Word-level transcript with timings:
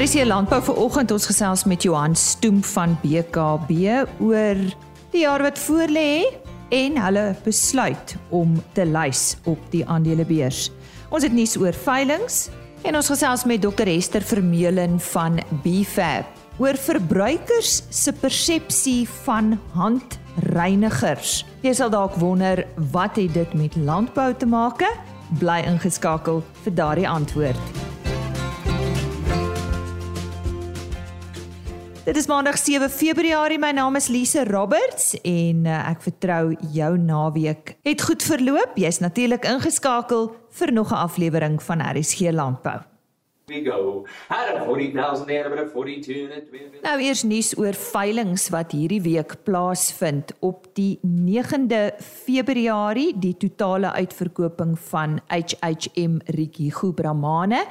Hier 0.00 0.24
landbou 0.24 0.62
vir 0.64 0.78
oggend 0.80 1.10
ons 1.12 1.26
gesels 1.28 1.66
met 1.68 1.84
Johan 1.84 2.14
Stoem 2.16 2.62
van 2.64 2.94
BKB 3.02 3.74
oor 4.24 4.60
die 5.12 5.20
jaar 5.26 5.44
wat 5.44 5.60
voorlê 5.60 6.24
en 6.72 6.96
hulle 7.04 7.24
besluit 7.44 8.14
om 8.32 8.54
te 8.72 8.86
lys 8.88 9.36
op 9.44 9.60
die 9.74 9.82
aandelebeurs. 9.84 10.70
Ons 11.12 11.26
het 11.28 11.36
nuus 11.36 11.52
oor 11.60 11.76
veilinge 11.76 12.48
en 12.88 12.96
ons 12.96 13.10
gesels 13.12 13.44
met 13.44 13.60
Dr 13.60 13.92
Hester 13.92 14.24
Vermeulen 14.24 14.96
van 15.12 15.36
BFAB 15.66 16.64
oor 16.64 16.80
verbruikers 16.80 17.82
se 17.92 18.16
persepsie 18.16 19.04
van 19.28 19.58
handreinigers. 19.76 21.44
Jy 21.60 21.76
sal 21.76 21.92
dalk 21.92 22.16
wonder 22.24 22.64
wat 22.96 23.20
het 23.20 23.36
dit 23.36 23.54
met 23.54 23.76
landbou 23.76 24.32
te 24.32 24.48
maak? 24.48 24.88
Bly 25.44 25.60
ingeskakel 25.68 26.40
vir 26.64 26.78
daardie 26.80 27.08
antwoord. 27.08 27.89
Dit 32.00 32.16
is 32.16 32.26
Maandag 32.26 32.56
7 32.58 32.88
Februarie. 32.90 33.58
My 33.60 33.74
naam 33.76 33.96
is 33.96 34.06
Lise 34.08 34.44
Roberts 34.48 35.12
en 35.20 35.66
uh, 35.68 35.80
ek 35.90 36.00
vertrou 36.00 36.54
jou 36.72 36.94
naweek 36.96 37.74
het 37.84 38.00
goed 38.08 38.24
verloop. 38.24 38.78
Jy's 38.80 39.02
natuurlik 39.04 39.44
ingeskakel 39.44 40.30
vir 40.56 40.72
nog 40.72 40.94
'n 40.96 41.02
aflewering 41.04 41.60
van 41.62 41.84
RSG 41.84 42.32
Landbou. 42.32 42.80
We 43.46 43.60
go. 43.64 44.06
Had 44.28 44.48
a 44.48 44.64
40,000 44.64 45.26
there 45.26 45.50
but 45.50 45.58
a 45.58 45.68
42 45.68 46.24
and 46.24 46.32
a 46.32 46.88
Nou 46.88 47.00
eers 47.02 47.22
nuus 47.22 47.52
oor 47.58 47.74
veilinge 47.74 48.48
wat 48.50 48.72
hierdie 48.72 49.02
week 49.02 49.36
plaasvind 49.44 50.32
op 50.40 50.66
die 50.72 50.98
9de 51.02 51.92
Februarie, 51.98 53.12
die 53.18 53.36
totale 53.36 53.92
uitverkoping 53.92 54.78
van 54.78 55.20
HHM 55.28 56.20
Rikigo 56.24 56.92
Brahmane 56.92 57.66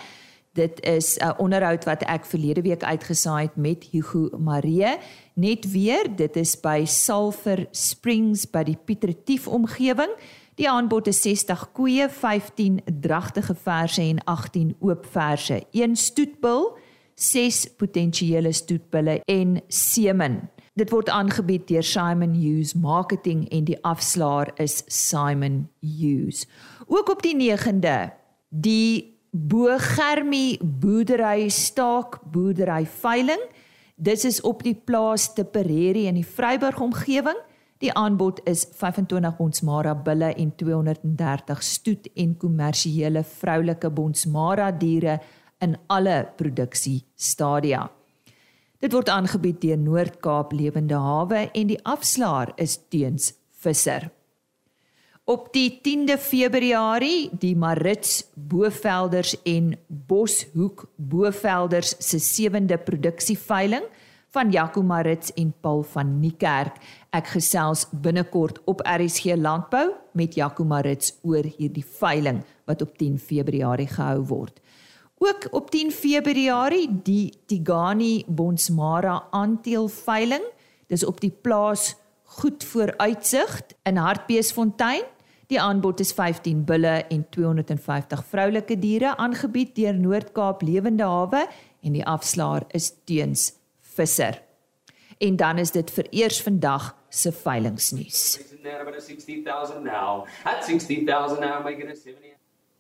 Dit 0.54 0.82
is 0.82 1.18
'n 1.18 1.38
onderhoud 1.38 1.86
wat 1.86 2.04
ek 2.04 2.26
verlede 2.26 2.62
week 2.62 2.84
uitgesaai 2.84 3.46
het 3.46 3.56
met 3.56 3.84
Hugo 3.92 4.30
Marie. 4.38 4.98
Net 5.34 5.72
weer, 5.72 6.16
dit 6.16 6.36
is 6.36 6.60
by 6.60 6.84
Sulphur 6.86 7.68
Springs 7.72 8.50
by 8.50 8.64
die 8.64 8.78
Pietretief 8.86 9.48
omgewing. 9.48 10.10
Die 10.56 10.70
aanbod 10.70 11.08
is 11.08 11.22
60 11.22 11.72
koeie, 11.72 12.10
15 12.10 12.82
dragtige 13.00 13.56
verse 13.56 14.02
en 14.02 14.24
18 14.24 14.76
oop 14.80 15.06
verse. 15.06 15.64
Een 15.72 15.96
stoetbil, 15.96 16.78
6 17.16 17.68
potensiële 17.78 18.52
stoetbulle 18.52 19.22
en 19.26 19.62
semen. 19.68 20.50
Dit 20.74 20.90
word 20.90 21.10
aangebied 21.10 21.68
deur 21.68 21.84
Simon 21.84 22.34
Hughes 22.34 22.74
Marketing 22.74 23.50
en 23.50 23.64
die 23.64 23.84
afslaer 23.84 24.52
is 24.56 24.84
Simon 24.88 25.70
Hughes. 25.80 26.48
Ook 26.88 27.10
op 27.10 27.22
die 27.22 27.36
9de, 27.36 28.12
die 28.50 29.19
Bo 29.32 29.78
Germie 29.78 30.58
boerdery 30.58 31.50
staak 31.54 32.18
boerdery 32.34 32.86
veiling. 32.86 33.42
Dit 33.96 34.24
is 34.26 34.40
op 34.42 34.64
die 34.66 34.74
plaas 34.74 35.28
te 35.34 35.44
Pereri 35.46 36.08
in 36.10 36.18
die 36.18 36.26
Vryburg 36.26 36.80
omgewing. 36.82 37.38
Die 37.80 37.94
aanbod 37.94 38.42
is 38.50 38.66
25 38.74 39.38
bonsmara 39.38 39.94
bulle 39.94 40.34
en 40.34 40.50
230 40.58 41.62
stoet 41.64 42.10
en 42.16 42.34
kommersiële 42.42 43.24
vroulike 43.24 43.92
bonsmara 43.94 44.72
diere 44.72 45.20
in 45.62 45.78
alle 45.88 46.24
produksie 46.36 47.04
stadia. 47.16 47.86
Dit 48.82 48.96
word 48.96 49.12
aangebied 49.14 49.62
deur 49.62 49.78
Noord-Kaap 49.78 50.56
Lewende 50.58 50.98
Hawe 50.98 51.50
en 51.54 51.70
die 51.70 51.80
afslaer 51.84 52.56
is 52.58 52.80
Teuns 52.90 53.36
Visser. 53.62 54.10
Op 55.30 55.52
die 55.54 55.78
10de 55.86 56.16
Februarie 56.18 57.30
die 57.38 57.54
Marits 57.54 58.24
Bovelders 58.34 59.36
en 59.46 59.76
Boshoek 59.88 60.88
Bovelders 60.96 61.92
se 62.02 62.18
7de 62.18 62.80
produksieveiling 62.82 63.86
van 64.34 64.50
Jaco 64.50 64.82
Marits 64.82 65.30
en 65.34 65.52
Paul 65.62 65.84
van 65.84 66.16
Niekerk. 66.20 66.80
Ek 67.14 67.30
gesels 67.36 67.86
binnekort 67.92 68.58
op 68.66 68.82
RSG 68.82 69.38
Landbou 69.38 69.92
met 70.18 70.34
Jaco 70.34 70.66
Marits 70.66 71.14
oor 71.22 71.46
hierdie 71.46 71.86
veiling 71.86 72.42
wat 72.66 72.82
op 72.82 72.98
10 72.98 73.22
Februarie 73.22 73.88
gehou 73.88 74.26
word. 74.34 74.58
Ook 75.22 75.46
op 75.52 75.70
10 75.70 75.94
Februarie 75.94 76.90
die 76.90 77.30
Tigani 77.46 78.24
Bonsmara 78.26 79.28
aanteelveiling. 79.30 80.50
Dis 80.90 81.06
op 81.06 81.22
die 81.22 81.34
plaas 81.42 81.94
Goed 82.30 82.64
vooruitsig 82.64 83.62
in 83.90 83.98
Hartbeesfontein. 83.98 85.06
Die 85.50 85.58
aanbod 85.58 85.98
is 86.04 86.12
15 86.14 86.60
bulle 86.70 86.92
en 87.10 87.24
250 87.34 88.20
vroulike 88.30 88.76
diere 88.78 89.16
aangebied 89.18 89.72
deur 89.80 89.96
Noord-Kaap 89.98 90.62
Lewende 90.62 91.08
Hawe 91.10 91.48
en 91.82 91.96
die 91.98 92.06
afslaer 92.06 92.68
is 92.78 92.92
Teuns 93.10 93.48
Visser. 93.96 94.38
En 95.18 95.40
dan 95.42 95.58
is 95.58 95.74
dit 95.74 95.90
vir 95.96 96.12
eers 96.22 96.38
vandag 96.46 96.92
se 97.10 97.34
veilingnuus. 97.34 98.22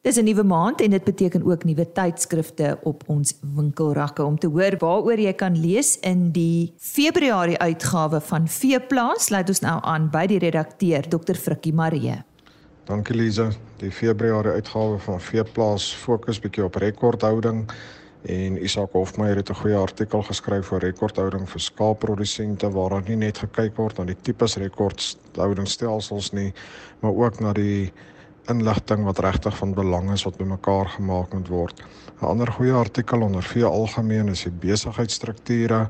Dis 0.02 0.18
'n 0.18 0.24
nuwe 0.24 0.44
maand 0.44 0.82
en 0.82 0.90
dit 0.90 1.04
beteken 1.04 1.44
ook 1.44 1.64
nuwe 1.64 1.92
tydskrifte 1.92 2.78
op 2.84 3.04
ons 3.08 3.34
winkelrakke 3.42 4.24
om 4.24 4.38
te 4.38 4.48
hoor 4.48 4.78
waaroor 4.78 5.20
jy 5.20 5.34
kan 5.34 5.60
lees 5.60 5.98
in 6.00 6.32
die 6.32 6.74
Februarie 6.78 7.58
uitgawe 7.58 8.22
van 8.22 8.48
Veeplaas. 8.48 9.30
Laat 9.30 9.50
ons 9.50 9.60
nou 9.60 9.82
aan 9.82 10.10
by 10.10 10.26
die 10.28 10.40
redakteur 10.40 11.10
Dr. 11.10 11.34
Frikkie 11.34 11.74
Marie. 11.74 12.29
Dankie 12.90 13.16
Lize. 13.16 13.52
Die 13.78 13.92
Februarie 13.92 14.52
uitgawe 14.58 14.96
van 15.00 15.20
Veeplaas 15.22 15.92
fokus 15.94 16.40
bietjie 16.42 16.64
op 16.66 16.80
rekordhouding 16.82 17.68
en 18.26 18.56
Isak 18.66 18.96
Hofmeyer 18.98 19.38
het 19.38 19.50
'n 19.50 19.60
goeie 19.60 19.76
artikel 19.78 20.24
geskryf 20.26 20.72
oor 20.72 20.82
rekordhouding 20.82 21.46
vir 21.50 21.62
skaapprodusente 21.62 22.72
waar 22.72 22.90
daar 22.90 23.04
nie 23.06 23.16
net 23.16 23.38
gekyk 23.38 23.78
word 23.78 23.98
na 23.98 24.06
die 24.06 24.18
tipes 24.22 24.58
rekordhoudingsstelsels 24.58 26.32
nie, 26.32 26.54
maar 27.00 27.14
ook 27.14 27.40
na 27.40 27.54
die 27.54 27.94
inligting 28.48 29.04
wat 29.06 29.20
regtig 29.20 29.58
van 29.58 29.74
belang 29.74 30.12
is 30.12 30.24
wat 30.24 30.38
bymekaar 30.38 30.90
gemaak 30.90 31.34
moet 31.34 31.48
word. 31.48 31.84
'n 32.22 32.26
Ander 32.26 32.52
goeie 32.52 32.74
artikel 32.74 33.22
onder 33.22 33.44
vee 33.44 33.66
algemeen 33.66 34.28
is 34.28 34.44
die 34.44 34.52
besigheidsstrukture 34.52 35.88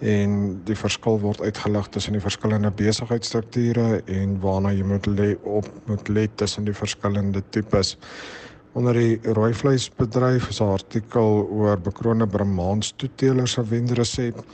en 0.00 0.60
die 0.64 0.76
verskil 0.78 1.18
word 1.20 1.40
uitgelig 1.42 1.88
tussen 1.90 2.14
die 2.14 2.22
verskillende 2.22 2.70
besigheidsstrukture 2.70 4.02
en 4.06 4.36
waarna 4.40 4.70
jy 4.72 4.84
moet 4.86 5.06
lê 5.10 5.32
op 5.42 5.66
moet 5.86 6.08
let 6.08 6.36
tussen 6.36 6.64
die 6.64 6.74
verskillende 6.74 7.42
tipes. 7.50 7.96
Onder 8.78 8.94
die 8.94 9.18
rooi 9.34 9.54
vleisbedryf 9.54 10.50
is 10.50 10.60
'n 10.60 10.70
artikel 10.70 11.48
oor 11.50 11.78
bekroonde 11.78 12.26
Brahmans 12.26 12.92
toetelers 12.96 13.52
se 13.52 13.62
wenresep. 13.62 14.44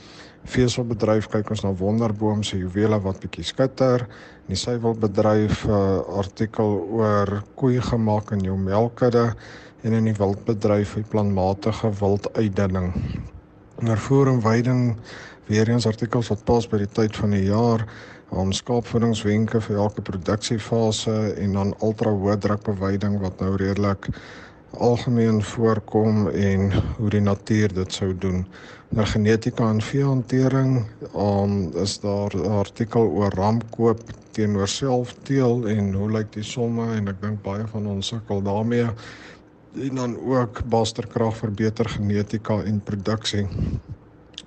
Veselbedryf 0.45 1.27
kyk 1.27 1.49
ons 1.49 1.63
na 1.63 1.73
wonderboom 1.73 2.43
se 2.43 2.57
juwele 2.57 2.99
wat 3.01 3.19
bietjie 3.19 3.43
skitter. 3.43 4.01
In 4.47 4.53
die 4.53 4.55
suiwelbedryf 4.55 5.65
'n 5.65 5.69
uh, 5.69 6.17
artikel 6.17 6.87
oor 6.89 7.43
koei 7.55 7.81
gemaak 7.81 8.31
in 8.31 8.39
jou 8.39 8.57
melkkudde 8.57 9.33
en 9.83 9.93
in 9.93 10.03
die 10.03 10.17
wildbedryf 10.17 10.95
'n 10.97 11.05
planmatige 11.09 11.91
wilduitdinning. 11.99 12.93
Onder 13.75 13.97
voer 13.97 14.27
en 14.27 14.41
weiding 14.41 14.97
weer 15.47 15.69
eens 15.69 15.87
artikels 15.87 16.31
wat 16.33 16.43
pas 16.43 16.67
by 16.67 16.77
die 16.81 16.91
tyd 16.91 17.15
van 17.15 17.35
die 17.35 17.45
jaar 17.45 17.85
om 18.33 18.51
skaapvoedingswenke 18.53 19.61
vir 19.61 19.77
elke 19.83 20.01
produksiefase 20.01 21.13
en 21.41 21.53
dan 21.57 21.75
ultra 21.85 22.11
hoë 22.11 22.39
druk 22.41 22.65
beweiding 22.65 23.19
wat 23.21 23.39
nou 23.43 23.53
redelik 23.61 24.09
algemeen 24.75 25.39
voorkom 25.43 26.27
en 26.27 26.71
hoe 26.97 27.09
die 27.09 27.21
natuur 27.23 27.73
dit 27.73 27.93
sou 27.93 28.09
doen. 28.17 28.41
Nou 28.89 29.05
genetika 29.07 29.69
en 29.69 29.79
veehantering, 29.81 30.85
um, 31.15 31.71
is 31.79 31.99
daar 31.99 32.35
'n 32.35 32.51
artikel 32.59 33.07
oor 33.07 33.31
ramkoop 33.33 34.01
teenoor 34.31 34.67
selfteel 34.67 35.67
en 35.67 35.93
hoe 35.93 36.11
lyk 36.11 36.33
die 36.33 36.43
somme 36.43 36.95
en 36.95 37.07
ek 37.07 37.21
dink 37.21 37.41
baie 37.41 37.67
van 37.67 37.87
ons 37.87 38.07
sukkel 38.07 38.41
daarmee. 38.41 38.87
En 39.75 39.95
dan 39.95 40.17
ook 40.19 40.61
basterkrag 40.69 41.37
vir 41.37 41.51
beter 41.51 41.89
genetika 41.89 42.63
en 42.63 42.81
produksie 42.83 43.47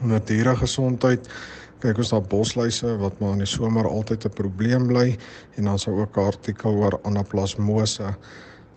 natuurlike 0.01 0.65
gesondheid. 0.65 1.29
Kyk 1.79 1.99
ons 2.03 2.11
na 2.13 2.21
bosluise 2.21 2.97
wat 2.99 3.21
maar 3.21 3.37
in 3.37 3.45
die 3.45 3.51
somer 3.51 3.87
altyd 3.87 4.25
'n 4.27 4.35
probleem 4.35 4.87
bly 4.87 5.17
en 5.57 5.65
dan 5.65 5.79
sou 5.79 6.01
ook 6.01 6.17
'n 6.17 6.27
artikel 6.27 6.73
oor 6.73 7.01
anaplasmose. 7.05 8.15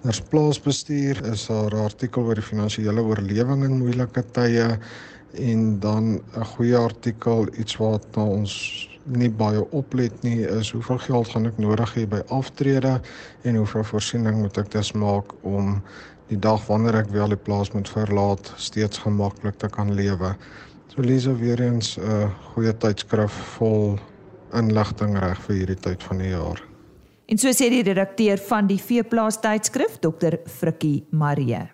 Ons 0.03 0.21
plaasbestuur 0.21 1.25
is 1.31 1.47
daar 1.47 1.73
'n 1.73 1.85
artikel 1.85 2.23
oor 2.23 2.35
die 2.35 2.43
finansiële 2.43 3.01
oorlewing 3.01 3.63
in 3.63 3.77
moeilike 3.77 4.23
tye 4.31 4.79
en 5.33 5.79
dan 5.79 6.21
'n 6.37 6.45
goeie 6.45 6.77
artikel 6.77 7.47
iets 7.57 7.77
wat 7.77 8.05
na 8.15 8.23
ons 8.23 8.87
nie 9.05 9.29
baie 9.29 9.61
oplet 9.71 10.23
nie 10.23 10.45
is 10.45 10.71
hoeveel 10.71 10.97
geld 10.97 11.27
gaan 11.27 11.45
ek 11.45 11.57
nodig 11.57 11.93
hê 11.95 12.05
by 12.09 12.21
aftrede 12.29 13.01
en 13.43 13.55
hoeveel 13.55 13.83
voorsiening 13.83 14.41
moet 14.41 14.57
ek 14.57 14.71
dus 14.71 14.91
maak 14.91 15.33
om 15.41 15.81
die 16.29 16.39
dag 16.39 16.63
wanneer 16.67 16.95
ek 17.01 17.09
wel 17.11 17.33
die 17.33 17.43
plaas 17.47 17.71
moet 17.75 17.89
verlaat 17.89 18.53
steeds 18.55 18.97
gemaklik 19.03 19.57
te 19.59 19.67
kan 19.67 19.93
lewe. 19.93 20.35
So 20.91 21.01
Lisa 21.01 21.31
weer 21.31 21.59
eens 21.61 21.95
'n 21.95 22.01
uh, 22.03 22.29
goeie 22.51 22.77
tydskrif 22.77 23.31
vol 23.55 23.99
inligting 24.51 25.15
reg 25.19 25.39
vir 25.45 25.55
hierdie 25.55 25.79
tyd 25.79 26.03
van 26.03 26.17
die 26.17 26.31
jaar. 26.33 26.59
En 27.31 27.37
so 27.37 27.47
sê 27.47 27.69
die 27.71 27.83
redakteur 27.83 28.37
van 28.37 28.67
die 28.67 28.79
Veeplaas 28.79 29.39
tydskrif, 29.39 29.99
Dr. 30.03 30.35
Frikkie 30.45 31.05
Marie. 31.09 31.71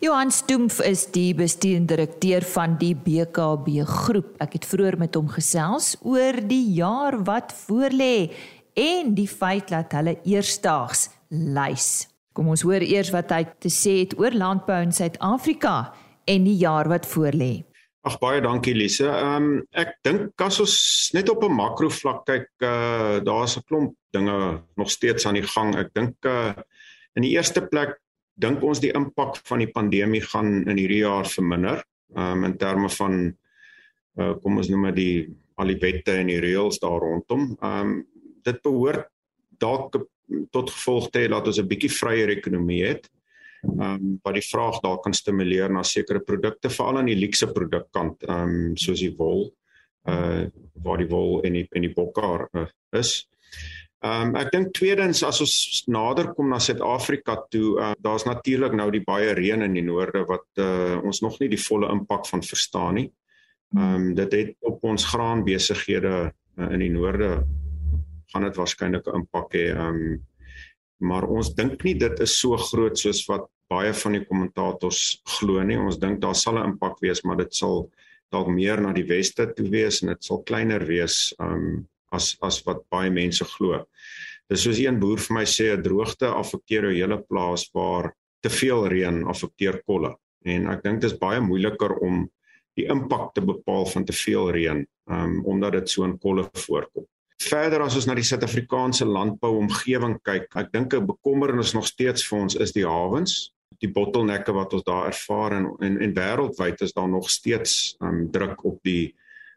Johan 0.00 0.30
Stoemf 0.30 0.80
is 0.80 1.06
die 1.14 1.30
bestuurende 1.34 1.94
direkteur 1.94 2.42
van 2.42 2.74
die 2.78 2.94
BKB 2.94 3.86
groep. 3.86 4.34
Ek 4.42 4.52
het 4.52 4.66
vroeër 4.66 4.98
met 4.98 5.14
hom 5.14 5.28
gesels 5.28 5.94
oor 6.02 6.42
die 6.42 6.74
jaar 6.74 7.22
wat 7.22 7.54
voorlê 7.54 8.32
en 8.74 9.14
die 9.14 9.28
feit 9.28 9.68
dat 9.68 9.92
hulle 9.92 10.18
eersdaags 10.24 11.08
lys. 11.30 12.08
Kom 12.32 12.48
ons 12.48 12.66
hoor 12.66 12.82
eers 12.82 13.14
wat 13.14 13.30
hy 13.30 13.44
te 13.62 13.70
sê 13.70 14.00
het 14.02 14.18
oor 14.18 14.34
landbou 14.34 14.82
in 14.82 14.92
Suid-Afrika 14.92 15.92
en 16.26 16.44
die 16.44 16.58
jaar 16.58 16.88
wat 16.90 17.06
voorlê. 17.06 17.62
Ag 18.02 18.16
baie 18.18 18.40
dankie 18.42 18.74
Lise. 18.74 19.06
Ehm 19.06 19.44
um, 19.44 19.58
ek 19.78 20.00
dink 20.02 20.42
as 20.42 20.58
ons 20.62 20.74
net 21.14 21.28
op 21.30 21.44
'n 21.46 21.54
makro 21.54 21.88
vlak 21.88 22.24
kyk, 22.26 22.48
uh, 22.66 23.22
daar's 23.22 23.56
'n 23.56 23.62
klomp 23.68 23.94
dinge 24.10 24.62
nog 24.76 24.90
steeds 24.90 25.26
aan 25.26 25.38
die 25.38 25.46
gang. 25.46 25.76
Ek 25.76 25.94
dink 25.94 26.16
uh, 26.26 26.52
in 27.14 27.22
die 27.22 27.34
eerste 27.38 27.62
plek 27.62 28.00
dink 28.34 28.62
ons 28.62 28.80
die 28.80 28.90
impak 28.90 29.36
van 29.46 29.58
die 29.58 29.70
pandemie 29.70 30.20
gaan 30.20 30.66
in 30.66 30.76
hierdie 30.76 31.04
jaar 31.04 31.26
verminder 31.28 31.84
um, 32.16 32.44
in 32.44 32.56
terme 32.58 32.88
van 32.88 33.36
uh, 34.18 34.34
kom 34.42 34.56
ons 34.56 34.68
noem 34.68 34.80
maar 34.80 34.94
die 34.94 35.28
al 35.56 35.66
die 35.66 35.78
wette 35.78 36.16
en 36.16 36.26
die 36.26 36.40
reëls 36.40 36.80
daar 36.82 36.98
rondom. 36.98 37.56
Ehm 37.62 37.80
um, 37.80 38.06
dit 38.42 38.58
behoort 38.62 39.06
dalk 39.62 39.94
tot 40.50 40.70
gevolg 40.70 41.10
te 41.10 41.20
hê 41.22 41.28
dat 41.30 41.46
ons 41.46 41.58
'n 41.58 41.68
bietjie 41.68 41.90
vryer 41.90 42.28
ekonomie 42.34 42.82
het. 42.82 43.06
Ehm 43.62 43.80
um, 43.80 44.14
wat 44.22 44.34
die 44.34 44.42
vraag 44.42 44.80
daar 44.82 44.98
kan 44.98 45.14
stimuleer 45.14 45.70
na 45.70 45.82
sekere 45.86 46.20
produkte 46.20 46.70
veral 46.70 46.98
aan 46.98 47.10
die 47.10 47.18
luukse 47.18 47.46
produkkant, 47.52 48.24
ehm 48.26 48.56
um, 48.56 48.72
soos 48.76 48.98
die 49.00 49.14
wol, 49.18 49.52
uh 50.10 50.48
waar 50.82 50.98
die 50.98 51.06
wol 51.06 51.42
en 51.46 51.60
die 51.60 51.68
en 51.70 51.86
die 51.86 51.92
bokhaar 51.94 52.48
uh, 52.58 52.66
is. 52.98 53.28
Ehm 54.02 54.32
um, 54.32 54.36
ek 54.40 54.50
dink 54.50 54.72
tweedens 54.74 55.22
as 55.22 55.38
ons 55.44 55.54
nader 55.86 56.32
kom 56.34 56.50
na 56.50 56.58
Suid-Afrika 56.58 57.36
toe, 57.54 57.76
uh, 57.78 57.92
daar's 58.02 58.26
natuurlik 58.26 58.74
nou 58.74 58.88
die 58.90 59.04
baie 59.06 59.30
reën 59.38 59.62
in 59.62 59.78
die 59.78 59.86
noorde 59.86 60.24
wat 60.26 60.48
uh, 60.58 60.98
ons 60.98 61.22
nog 61.22 61.38
nie 61.38 61.52
die 61.52 61.62
volle 61.68 61.90
impak 61.94 62.26
van 62.26 62.42
verstaan 62.42 62.98
nie. 62.98 63.08
Ehm 63.76 63.94
um, 63.94 64.14
dit 64.18 64.38
het 64.40 64.56
op 64.66 64.82
ons 64.84 65.06
graanbesighede 65.14 66.16
uh, 66.26 66.68
in 66.72 66.82
die 66.82 66.90
noorde 66.90 67.30
gaan 68.32 68.48
dit 68.48 68.58
waarskynlik 68.58 69.06
'n 69.06 69.22
impak 69.22 69.54
hê. 69.54 69.70
Ehm 69.70 70.02
um, 70.02 70.20
maar 71.02 71.26
ons 71.26 71.52
dink 71.58 71.82
nie 71.84 71.94
dit 71.98 72.20
is 72.24 72.38
so 72.38 72.56
groot 72.56 72.98
soos 72.98 73.24
wat 73.28 73.48
baie 73.72 73.92
van 73.92 74.16
die 74.16 74.24
kommentators 74.24 75.22
glo 75.38 75.62
nie. 75.64 75.78
Ons 75.78 75.98
dink 75.98 76.20
daar 76.20 76.36
sal 76.38 76.58
'n 76.58 76.72
impak 76.72 77.00
wees, 77.00 77.24
maar 77.24 77.36
dit 77.36 77.54
sal 77.54 77.90
dalk 78.32 78.48
meer 78.48 78.80
na 78.80 78.92
die 78.92 79.08
weste 79.08 79.46
toe 79.56 79.68
wees 79.68 80.02
en 80.02 80.08
dit 80.08 80.24
sal 80.24 80.42
kleiner 80.42 80.86
wees. 80.86 81.34
Um, 81.38 81.88
as 82.12 82.36
as 82.44 82.60
wat 82.66 82.84
baie 82.92 83.10
mense 83.10 83.44
glo. 83.56 83.80
Dis 84.50 84.66
soos 84.66 84.80
een 84.80 85.00
boer 85.00 85.20
vir 85.24 85.36
my 85.38 85.44
sê 85.48 85.72
'n 85.72 85.82
droogte 85.82 86.28
affekteer 86.28 86.84
jou 86.90 86.94
hele 86.94 87.18
plaas 87.28 87.64
waar 87.74 88.12
te 88.42 88.50
veel 88.50 88.88
reën 88.88 89.24
affekteer 89.24 89.82
kolle. 89.86 90.14
En 90.44 90.68
ek 90.70 90.82
dink 90.82 91.00
dit 91.00 91.10
is 91.10 91.18
baie 91.18 91.40
moeiliker 91.40 91.94
om 92.02 92.28
die 92.76 92.86
impak 92.86 93.34
te 93.34 93.40
bepaal 93.40 93.86
van 93.86 94.04
te 94.04 94.12
veel 94.12 94.50
reën, 94.50 94.86
um, 95.10 95.44
omdat 95.44 95.72
dit 95.72 95.88
so 95.88 96.04
in 96.04 96.18
kolle 96.18 96.48
voorkom. 96.54 97.06
Verder 97.48 97.82
as 97.82 97.96
ons 97.98 98.06
na 98.06 98.14
die 98.14 98.26
Suid-Afrikaanse 98.26 99.06
landbouomgewing 99.08 100.18
kyk, 100.26 100.48
ek 100.56 100.72
dink 100.72 100.94
'n 100.94 101.06
bekommernis 101.06 101.74
nog 101.74 101.86
steeds 101.86 102.24
vir 102.28 102.38
ons 102.38 102.54
is 102.54 102.72
die 102.72 102.86
hawens, 102.86 103.52
die 103.80 103.90
bottelnekke 103.90 104.52
wat 104.52 104.72
ons 104.72 104.84
daar 104.84 105.06
ervaar 105.10 105.56
en 105.58 105.66
en, 105.80 105.98
en 106.00 106.14
wêreldwyd 106.14 106.82
is 106.82 106.92
daar 106.92 107.08
nog 107.08 107.30
steeds 107.30 107.96
um, 108.00 108.30
druk 108.30 108.64
op 108.64 108.78
die 108.82 109.14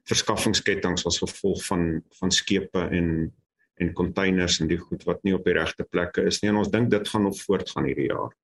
verskaffingsketTINGS 0.10 1.06
as 1.06 1.20
gevolg 1.20 1.64
van 1.66 2.02
van 2.20 2.32
skepe 2.32 2.90
en 2.92 3.34
en 3.76 3.94
containers 3.94 4.62
en 4.62 4.68
die 4.68 4.80
goed 4.80 5.04
wat 5.04 5.24
nie 5.24 5.34
op 5.36 5.44
die 5.44 5.54
regte 5.54 5.84
plekke 5.84 6.24
is 6.24 6.42
nie 6.42 6.50
en 6.50 6.62
ons 6.62 6.72
dink 6.72 6.90
dit 6.90 7.08
gaan 7.08 7.26
nog 7.28 7.38
voortgaan 7.42 7.90
hierdie 7.90 8.12
jaar. 8.12 8.36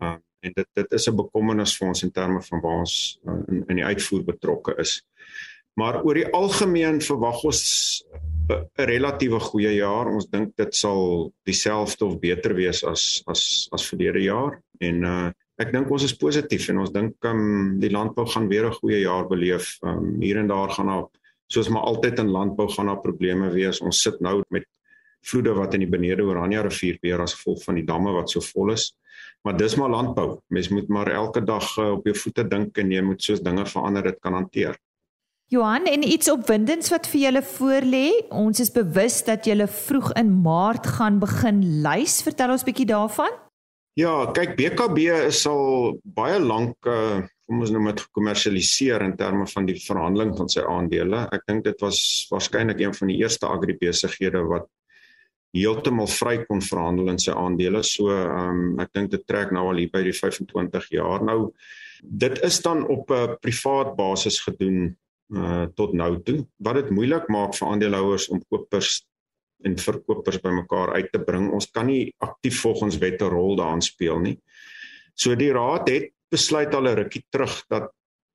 Uh 0.00 0.18
en 0.42 0.52
dit 0.56 0.66
dit 0.74 0.92
is 0.92 1.08
'n 1.08 1.16
bekommernis 1.16 1.76
vir 1.78 1.88
ons 1.88 2.02
in 2.02 2.10
terme 2.10 2.42
van 2.42 2.60
waar 2.60 2.78
ons 2.78 3.20
uh, 3.26 3.34
in 3.48 3.64
in 3.68 3.76
die 3.76 3.84
uitvoer 3.84 4.24
betrokke 4.24 4.74
is. 4.78 5.02
Maar 5.74 6.02
oor 6.04 6.14
die 6.14 6.32
algemeen 6.34 7.00
verwag 7.00 7.44
ons 7.44 7.60
'n 8.50 8.86
relatiewe 8.88 9.40
goeie 9.40 9.74
jaar. 9.76 10.10
Ons 10.10 10.28
dink 10.30 10.56
dit 10.56 10.74
sal 10.74 11.32
dieselfde 11.46 12.04
of 12.04 12.18
beter 12.20 12.54
wees 12.54 12.82
as 12.84 13.22
as 13.26 13.68
as 13.72 13.86
verlede 13.88 14.22
jaar 14.26 14.60
en 14.80 15.04
uh 15.04 15.30
ek 15.62 15.70
dink 15.70 15.90
ons 15.94 16.02
is 16.02 16.16
positief 16.16 16.68
en 16.72 16.80
ons 16.82 16.90
dink 16.90 17.14
um, 17.28 17.78
die 17.78 17.90
landbou 17.92 18.24
gaan 18.26 18.48
weer 18.48 18.66
'n 18.66 18.78
goeie 18.80 19.00
jaar 19.04 19.28
beleef. 19.28 19.78
Um, 19.84 20.20
hier 20.20 20.38
en 20.38 20.48
daar 20.48 20.70
gaan 20.70 20.86
daar 20.86 21.06
soos 21.46 21.68
maar 21.68 21.82
altyd 21.82 22.18
in 22.18 22.30
landbou 22.30 22.68
gaan 22.68 22.86
daar 22.86 23.00
probleme 23.00 23.50
wees. 23.50 23.80
Ons 23.80 24.02
sit 24.02 24.20
nou 24.20 24.42
met 24.48 24.64
vloede 25.22 25.52
wat 25.54 25.74
in 25.74 25.84
die 25.84 25.90
benede 25.90 26.22
Oranje 26.22 26.62
rivier 26.62 26.98
weer 27.02 27.20
as 27.20 27.34
gevolg 27.34 27.62
van 27.64 27.74
die 27.78 27.86
damme 27.86 28.12
wat 28.12 28.30
so 28.30 28.40
vol 28.40 28.72
is. 28.72 28.92
Maar 29.44 29.56
dis 29.56 29.76
maar 29.76 29.90
landbou. 29.90 30.40
Mens 30.48 30.68
moet 30.68 30.88
maar 30.88 31.10
elke 31.12 31.44
dag 31.44 31.76
uh, 31.78 31.92
op 31.92 32.06
jou 32.06 32.16
voete 32.16 32.44
dink 32.48 32.78
en 32.78 32.90
jy 32.90 33.02
moet 33.02 33.22
soos 33.22 33.42
dinge 33.42 33.66
verander 33.66 34.02
dit 34.02 34.18
kan 34.20 34.32
hanteer. 34.32 34.78
Johan, 35.52 35.84
en 35.84 36.00
iets 36.08 36.30
opwindends 36.32 36.88
wat 36.88 37.04
vir 37.12 37.26
julle 37.26 37.40
voorlê. 37.44 38.06
Ons 38.32 38.62
is 38.62 38.70
bewus 38.72 39.18
dat 39.26 39.44
julle 39.44 39.66
vroeg 39.68 40.14
in 40.16 40.30
Maart 40.40 40.86
gaan 40.94 41.18
begin 41.20 41.58
lys. 41.84 42.22
Vertel 42.24 42.54
ons 42.54 42.64
bietjie 42.64 42.86
daarvan. 42.88 43.34
Ja, 44.00 44.14
kyk 44.32 44.54
BKB 44.56 45.10
is 45.28 45.42
al 45.50 45.98
baie 46.16 46.40
lank 46.40 46.88
uh 46.88 47.20
kom 47.42 47.58
ons 47.66 47.72
noem 47.74 47.90
dit 47.90 48.00
gekommersialiseer 48.00 49.02
in 49.04 49.12
terme 49.18 49.44
van 49.50 49.66
die 49.68 49.74
verhandeling 49.76 50.30
van 50.38 50.48
sy 50.48 50.62
aandele. 50.64 51.26
Ek 51.36 51.42
dink 51.50 51.66
dit 51.66 51.82
was 51.84 51.98
waarskynlik 52.30 52.80
een 52.80 52.94
van 52.96 53.10
die 53.12 53.18
eerste 53.20 53.50
agribesighede 53.50 54.40
wat 54.48 54.70
heeltemal 55.52 56.08
vry 56.08 56.38
kon 56.46 56.64
verhandel 56.64 57.12
in 57.12 57.20
sy 57.20 57.34
aandele. 57.36 57.82
So 57.84 58.08
ehm 58.14 58.62
um, 58.62 58.80
ek 58.80 58.94
dink 58.96 59.12
dit 59.12 59.26
trek 59.28 59.52
nou 59.52 59.66
al 59.68 59.82
hier 59.82 59.92
by 59.92 60.00
die 60.06 60.16
25 60.16 60.88
jaar. 60.96 61.20
Nou 61.28 61.52
dit 62.00 62.40
is 62.40 62.62
dan 62.64 62.86
op 62.88 63.12
'n 63.12 63.36
privaat 63.44 63.92
basis 64.00 64.40
gedoen 64.48 64.94
uh 65.32 65.66
tot 65.74 65.92
nou 65.96 66.20
toe. 66.22 66.42
Wat 66.58 66.74
dit 66.74 66.90
moeilik 66.90 67.28
maak 67.28 67.54
vir 67.56 67.68
aandeelhouers 67.68 68.28
om 68.28 68.42
kopers 68.50 69.02
en 69.64 69.78
verkopers 69.78 70.40
bymekaar 70.42 70.94
uit 70.98 71.12
te 71.12 71.20
bring. 71.22 71.50
Ons 71.54 71.70
kan 71.70 71.86
nie 71.86 72.12
aktief 72.18 72.60
volgens 72.60 72.98
wette 72.98 73.28
rol 73.30 73.56
daarin 73.56 73.82
speel 73.84 74.18
nie. 74.20 74.36
So 75.14 75.36
die 75.38 75.52
raad 75.54 75.88
het 75.88 76.10
besluit 76.32 76.74
al 76.74 76.88
'n 76.88 76.96
rukkie 76.96 77.24
terug 77.30 77.64
dat 77.68 77.90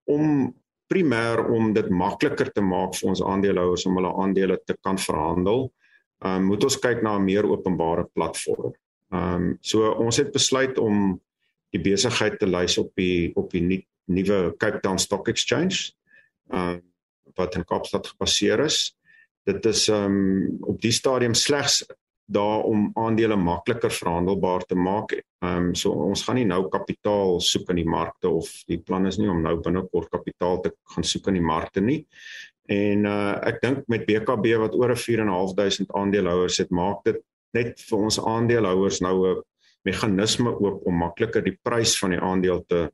om 0.06 0.54
primêr 0.88 1.44
om 1.52 1.74
dit 1.74 1.90
makliker 1.90 2.52
te 2.54 2.62
maak 2.62 2.96
vir 2.96 3.10
ons 3.10 3.24
aandeelhouers 3.24 3.86
om 3.86 3.96
hulle 4.00 4.14
aandele 4.24 4.58
te 4.66 4.76
kan 4.82 4.98
verhandel, 4.98 5.72
um, 6.24 6.44
moet 6.46 6.64
ons 6.64 6.80
kyk 6.80 7.04
na 7.04 7.18
'n 7.18 7.26
meer 7.26 7.46
openbare 7.46 8.08
platform. 8.14 8.74
Ehm 9.12 9.36
um, 9.36 9.58
so 9.62 9.92
ons 9.92 10.18
het 10.18 10.32
besluit 10.32 10.77
om 10.77 11.22
die 11.72 11.82
besigheid 11.82 12.39
te 12.39 12.48
lys 12.48 12.77
op 12.77 12.92
die 12.96 13.32
op 13.36 13.51
die 13.51 13.86
nuwe 14.08 14.56
Cape 14.58 14.80
Town 14.80 14.98
Stock 14.98 15.27
Exchange. 15.27 15.92
Ehm 16.51 16.70
um, 16.77 16.84
wat 17.38 17.56
in 17.56 17.66
Kaapstad 17.66 18.08
gebaseer 18.08 18.60
is 18.63 18.98
dit 19.48 19.66
is 19.66 19.88
um 19.94 20.58
op 20.68 20.82
die 20.84 20.92
stadium 20.92 21.36
slegs 21.38 21.82
daar 22.27 22.66
om 22.68 22.89
aandele 23.00 23.38
makliker 23.39 23.92
verhandelbaar 23.94 24.66
te 24.68 24.75
maak. 24.75 25.13
Um 25.46 25.72
so 25.75 25.96
ons 26.10 26.25
gaan 26.27 26.36
nie 26.39 26.48
nou 26.50 26.66
kapitaal 26.72 27.39
soek 27.44 27.72
in 27.72 27.82
die 27.82 27.88
markte 27.88 28.30
of 28.30 28.50
die 28.68 28.80
plan 28.84 29.08
is 29.08 29.20
nie 29.22 29.30
om 29.32 29.39
nou 29.46 29.56
binnekort 29.63 30.12
kapitaal 30.12 30.60
te 30.66 30.74
gaan 30.94 31.08
soek 31.08 31.30
in 31.32 31.39
die 31.39 31.48
markte 31.54 31.84
nie. 31.84 32.01
En 32.68 33.08
uh 33.08 33.38
ek 33.48 33.62
dink 33.63 33.88
met 33.88 34.08
BKB 34.10 34.58
wat 34.66 34.75
oor 34.75 34.92
'n 34.92 35.00
4.500 35.00 35.96
aandeelhouers 35.96 36.60
het, 36.63 36.72
maak 36.72 37.06
dit 37.08 37.24
net 37.56 37.80
vir 37.80 37.98
ons 37.98 38.20
aandeelhouers 38.20 39.00
nou 39.01 39.16
'n 39.32 39.44
meganisme 39.88 40.51
oop 40.51 40.84
om 40.86 41.00
makliker 41.00 41.44
die 41.44 41.56
prys 41.63 41.96
van 42.00 42.12
die 42.12 42.20
aandeel 42.20 42.66
te 42.68 42.89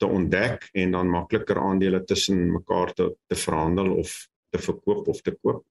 te 0.00 0.08
ontdek 0.08 0.68
en 0.72 0.96
dan 0.96 1.10
makliker 1.12 1.58
aandele 1.60 2.04
tussen 2.04 2.46
mekaar 2.52 2.94
te 2.96 3.10
te 3.28 3.36
verhandel 3.36 3.92
of 4.02 4.14
te 4.50 4.58
verkoop 4.58 5.08
of 5.08 5.20
te 5.20 5.36
koop. 5.42 5.64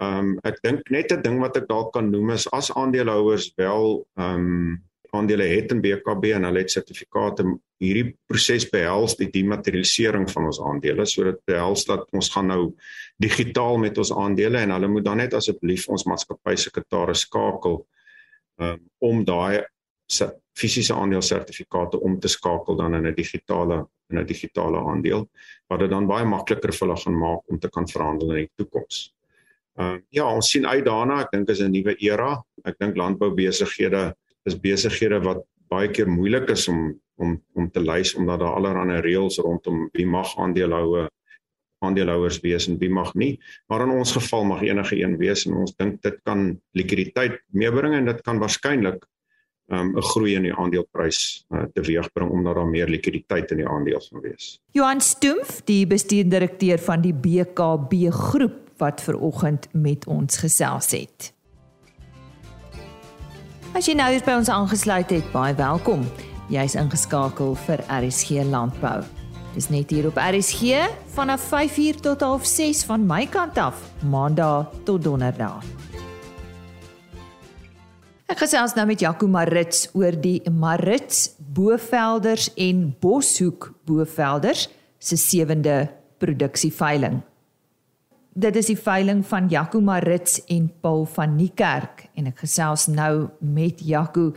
Ehm 0.00 0.18
um, 0.18 0.36
ek 0.48 0.62
dink 0.64 0.90
net 0.90 1.12
'n 1.12 1.22
ding 1.22 1.40
wat 1.40 1.56
ek 1.56 1.66
dalk 1.68 1.92
kan 1.92 2.10
noem 2.10 2.30
is 2.36 2.46
as 2.56 2.70
aandeelhouers 2.72 3.52
wel 3.56 4.06
ehm 4.16 4.46
um, 4.46 4.78
aandele 5.10 5.46
het 5.50 5.72
in 5.74 5.80
BKB 5.82 6.36
en 6.36 6.46
hulle 6.46 6.62
het 6.62 6.70
sertifikate 6.70 7.44
hierdie 7.82 8.12
proses 8.30 8.66
behels 8.70 9.16
die 9.18 9.30
dematerialisering 9.32 10.28
van 10.30 10.46
ons 10.50 10.60
aandele 10.62 11.06
sodat 11.08 11.40
behels 11.48 11.84
dat 11.88 12.06
ons 12.16 12.30
gaan 12.34 12.50
nou 12.52 12.62
digitaal 13.22 13.80
met 13.82 13.98
ons 13.98 14.12
aandele 14.12 14.62
en 14.62 14.74
hulle 14.76 14.88
moet 14.92 15.04
dan 15.04 15.22
net 15.22 15.34
asseblief 15.34 15.88
ons 15.88 16.06
maatskappy 16.06 16.54
sekretaris 16.56 17.26
skakel 17.26 17.80
um, 18.60 18.78
om 19.10 19.24
daai 19.24 19.64
fisiese 20.58 20.94
aandelesertifikate 20.94 22.00
om 22.00 22.18
te 22.20 22.28
skakel 22.28 22.76
dan 22.76 22.94
in 22.94 23.06
'n 23.06 23.14
digitale 23.14 23.86
in 24.10 24.18
'n 24.18 24.26
digitale 24.26 24.78
aandeel 24.78 25.28
wat 25.68 25.80
dit 25.80 25.90
dan 25.90 26.06
baie 26.06 26.24
makliker 26.24 26.72
vir 26.72 26.86
hulle 26.86 27.00
gaan 27.00 27.18
maak 27.18 27.42
om 27.46 27.58
te 27.58 27.68
kan 27.68 27.88
verhandel 27.88 28.30
in 28.30 28.36
die 28.36 28.50
toekoms. 28.56 29.14
Uh 29.78 29.98
ja, 30.10 30.26
ons 30.34 30.50
sien 30.50 30.66
uit 30.66 30.84
daarna. 30.84 31.20
Ek 31.20 31.30
dink 31.30 31.48
is 31.48 31.60
'n 31.60 31.70
nuwe 31.70 31.94
era. 31.98 32.42
Ek 32.64 32.78
dink 32.78 32.96
landboubesighede 32.96 34.14
is 34.44 34.60
besighede 34.60 35.22
wat 35.24 35.44
baie 35.68 35.88
keer 35.88 36.08
moeilik 36.08 36.50
is 36.50 36.68
om 36.68 37.00
om 37.16 37.42
om 37.54 37.70
te 37.70 37.80
lys 37.80 38.14
omdat 38.14 38.40
daar 38.40 38.54
allerlei 38.54 39.00
reëls 39.00 39.38
rondom 39.38 39.88
wie 39.92 40.06
mag 40.06 40.36
aandelehoue 40.36 41.08
aandeelhouers 41.84 42.40
wees 42.44 42.68
en 42.68 42.78
wie 42.78 42.90
mag 42.90 43.14
nie. 43.14 43.38
Maar 43.68 43.86
in 43.86 43.94
ons 43.96 44.12
geval 44.12 44.44
mag 44.44 44.62
enige 44.62 44.98
een 45.00 45.16
wees 45.16 45.46
en 45.46 45.54
ons 45.62 45.72
dink 45.76 46.02
dit 46.02 46.18
kan 46.24 46.60
likwiditeit 46.76 47.40
meebring 47.56 47.94
en 47.94 48.04
dit 48.04 48.20
kan 48.26 48.38
waarskynlik 48.38 49.06
um, 49.70 49.96
'n 49.96 50.02
groei 50.02 50.34
in 50.34 50.42
die 50.48 50.54
aandeleprys 50.54 51.44
uh, 51.50 51.64
teweegbring 51.74 52.30
omdat 52.30 52.54
daar 52.54 52.68
meer 52.68 52.88
likwiditeit 52.88 53.50
in 53.50 53.62
die 53.62 53.68
aandele 53.68 54.00
sal 54.00 54.20
wees. 54.20 54.58
Johan 54.72 55.00
Stoomf, 55.00 55.62
die 55.64 55.86
bestuurdirekteur 55.86 56.78
van 56.78 57.00
die 57.00 57.14
BKB 57.14 58.10
groep 58.10 58.58
wat 58.80 59.00
ver 59.00 59.18
oggend 59.18 59.68
met 59.72 60.06
ons 60.06 60.38
gesels 60.40 60.90
het. 60.90 61.32
As 63.74 63.86
jy 63.86 63.94
nou 63.94 64.10
hier 64.10 64.24
by 64.26 64.34
ons 64.40 64.48
aangesluit 64.50 65.10
het, 65.10 65.26
baie 65.32 65.54
welkom. 65.54 66.02
Jy's 66.50 66.74
ingeskakel 66.74 67.54
vir 67.68 67.84
RSG 67.86 68.42
Landbou. 68.50 69.04
Dis 69.54 69.68
net 69.70 69.90
hier 69.90 70.06
op 70.06 70.18
RSG 70.18 70.86
vanaf 71.14 71.46
5uur 71.50 72.00
tot 72.02 72.22
6:30 72.22 72.86
van 72.86 73.06
my 73.06 73.26
kant 73.26 73.58
af, 73.58 73.78
Maandag 74.02 74.70
tot 74.84 75.02
Donderdag. 75.02 75.64
Ek 78.30 78.44
gesels 78.44 78.76
nou 78.76 78.84
met 78.86 79.00
Jaco 79.02 79.26
Marits 79.26 79.88
oor 79.98 80.14
die 80.14 80.38
Marits 80.54 81.32
Bovelders 81.50 82.44
en 82.62 82.84
Boshoek 83.02 83.72
Bovelders 83.90 84.68
se 85.02 85.18
sewende 85.18 85.88
produksieveiling. 86.22 87.16
Dit 88.38 88.54
is 88.54 88.70
die 88.70 88.78
veiling 88.78 89.24
van 89.26 89.50
Jaco 89.50 89.82
Marits 89.82 90.38
en 90.46 90.70
Paul 90.78 91.08
van 91.10 91.34
Niekerk 91.40 92.06
en 92.14 92.30
ek 92.30 92.46
gesels 92.46 92.86
nou 92.86 93.32
met 93.42 93.82
Jaco. 93.82 94.30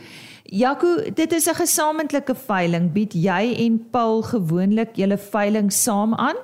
Jaco, 0.49 0.97
dit 1.13 1.31
is 1.31 1.45
'n 1.45 1.61
gesamentlike 1.61 2.33
veiling. 2.33 2.91
Bied 2.93 3.13
jy 3.13 3.53
en 3.61 3.77
Paul 3.91 4.23
gewoonlik 4.23 4.97
julle 4.97 5.21
veiling 5.21 5.69
saam 5.69 6.15
aan? 6.15 6.37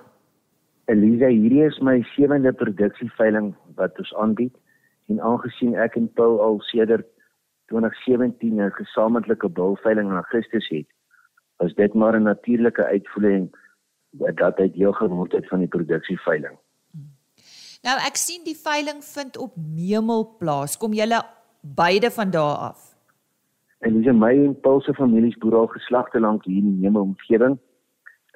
Elisa, 0.86 1.34
hierdie 1.34 1.66
is 1.66 1.82
my 1.82 2.06
sewende 2.16 2.54
produksieveiling 2.54 3.56
wat 3.76 3.98
ons 3.98 4.14
aanbied 4.14 4.54
en 5.08 5.20
aangesien 5.20 5.74
ek 5.74 5.96
en 5.96 6.14
Paul 6.14 6.42
al 6.42 6.62
sedert 6.62 7.10
2017 7.70 8.62
'n 8.62 8.72
gesamentlike 8.82 9.50
bilveiling 9.50 10.10
in 10.10 10.22
Augustus 10.22 10.70
het, 10.70 10.88
was 11.58 11.74
dit 11.74 11.94
maar 11.94 12.16
'n 12.20 12.24
natuurlike 12.24 12.86
uitvloeiing 12.86 13.50
dat 14.12 14.58
hy 14.58 14.72
deel 14.72 14.94
geword 14.94 15.32
het 15.32 15.48
van 15.48 15.60
die 15.60 15.68
produksieveiling. 15.68 16.58
Nou 17.86 17.96
ek 18.08 18.16
sien 18.20 18.44
die 18.44 18.58
veiling 18.58 19.04
vind 19.04 19.38
op 19.38 19.56
Memel 19.56 20.36
plaas. 20.40 20.78
Kom 20.78 20.94
julle 20.94 21.22
beide 21.62 22.12
van 22.12 22.32
daar 22.32 22.56
af? 22.56 22.96
En 23.80 24.02
dis 24.02 24.14
my 24.14 24.34
en 24.36 24.60
Paul 24.60 24.82
se 24.82 24.94
families 24.94 25.38
boer 25.38 25.56
al 25.56 25.68
geslagte 25.68 26.20
lank 26.20 26.46
hier 26.46 26.58
in 26.58 26.74
die 26.74 26.82
Memel 26.84 27.02
omgewing. 27.02 27.58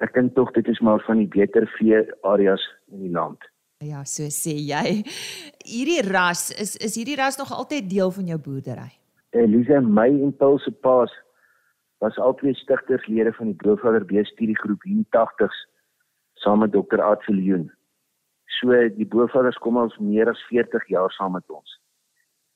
Ek 0.02 0.14
dink 0.14 0.34
tog 0.34 0.50
dit 0.56 0.68
is 0.68 0.80
maar 0.80 1.02
van 1.04 1.20
die 1.20 1.28
beter 1.28 1.66
vee 1.76 2.00
areas 2.22 2.64
in 2.92 3.04
die 3.04 3.12
land. 3.12 3.38
Ja, 3.84 4.04
so 4.08 4.30
sê 4.32 4.56
jy. 4.56 5.02
Hierdie 5.64 6.00
ras 6.08 6.48
is 6.50 6.76
is 6.76 6.96
hierdie 6.96 7.18
ras 7.20 7.36
nog 7.36 7.52
altyd 7.52 7.90
deel 7.90 8.10
van 8.10 8.26
jou 8.32 8.38
boerdery? 8.40 8.92
Elise 9.34 9.80
my 9.80 10.08
en 10.08 10.36
Paul 10.36 10.58
se 10.58 10.70
paas 10.70 11.12
was 11.98 12.18
albei 12.18 12.54
stigterslede 12.54 13.32
van 13.32 13.50
die 13.50 13.56
Broodvader 13.62 14.04
B 14.06 14.22
studiegroep 14.22 14.84
in 14.86 15.00
die 15.02 15.08
80s 15.10 15.56
saam 16.42 16.62
met 16.62 16.72
Dr. 16.72 17.02
Adviljoen. 17.02 17.66
So 18.60 18.78
die 18.98 19.06
Broodvaders 19.06 19.58
kom 19.58 19.78
al 19.80 19.90
meer 19.98 20.30
as 20.30 20.42
40 20.50 20.86
jaar 20.88 21.10
saam 21.16 21.34
met 21.34 21.50
ons. 21.50 21.80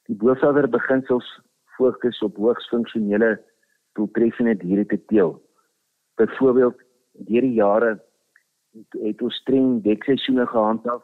Die 0.07 0.15
Broodvader 0.15 0.69
beginsels 0.71 1.27
fokus 1.77 2.23
op 2.23 2.39
hoogs 2.39 2.71
funksionele 2.71 3.35
doeltreffende 3.99 4.55
diere 4.63 4.87
te 4.87 5.01
teel. 5.11 5.35
Byvoorbeeld 6.15 6.79
deur 7.27 7.47
die 7.49 7.57
jare 7.59 7.97
het 9.03 9.23
ons 9.23 9.43
streng 9.43 9.81
dekseisoene 9.83 10.47
gehandhaaf 10.47 11.03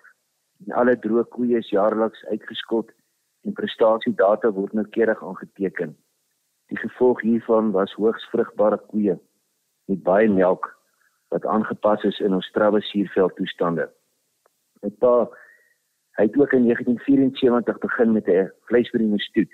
en 0.66 0.78
alle 0.78 0.94
droë 1.02 1.26
koeie 1.34 1.58
is 1.58 1.74
jaarliks 1.74 2.22
uitgeskot 2.30 2.94
en 3.44 3.52
prestasiedata 3.52 4.50
word 4.50 4.72
noukeurig 4.72 5.22
aangeteken. 5.22 5.96
Die 6.72 6.78
gevolg 6.80 7.20
hiervan 7.20 7.72
was 7.72 7.92
hoogs 7.92 8.24
vrugbare 8.32 8.78
koeie 8.90 9.18
met 9.90 10.02
baie 10.02 10.28
melk 10.28 10.70
wat 11.34 11.46
aangepas 11.46 12.04
is 12.08 12.20
in 12.20 12.34
ons 12.34 12.46
strawwe 12.46 12.80
suurveld 12.80 13.36
toestande. 13.36 13.88
My 14.82 14.90
pa 15.02 15.14
hy 16.18 16.28
het 16.28 16.36
ook 16.38 16.52
in 16.54 16.68
1974 16.68 17.78
begin 17.82 18.12
met 18.12 18.28
'n 18.28 18.50
vleisverdiende 18.70 19.20
stoet. 19.20 19.52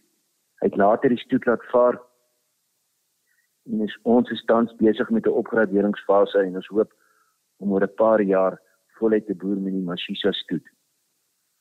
Hy 0.61 0.66
het 0.68 0.76
later 0.76 1.09
die 1.09 1.18
stoet 1.18 1.47
laat 1.47 1.64
vaar 1.73 2.00
en 3.66 3.80
is 3.80 3.99
ons 4.02 4.30
is 4.30 4.44
tans 4.44 4.75
besig 4.76 5.11
met 5.11 5.26
'n 5.26 5.38
opgraderingsfase 5.42 6.38
en 6.38 6.54
ons 6.54 6.66
hoop 6.66 6.92
om 7.59 7.73
oor 7.73 7.82
'n 7.82 7.94
paar 7.94 8.23
jaar 8.23 8.61
voluit 8.99 9.26
te 9.26 9.35
boer 9.35 9.56
met 9.56 9.73
die 9.73 9.82
Mashisa 9.82 10.32
stoet. 10.32 10.66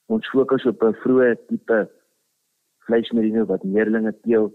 Ons 0.06 0.30
fokus 0.30 0.66
op 0.66 0.84
'n 0.84 0.94
vroeë 0.94 1.36
tipe 1.48 1.90
vleismerino 2.90 3.46
wat 3.50 3.64
meerlinge 3.64 4.16
teel 4.26 4.50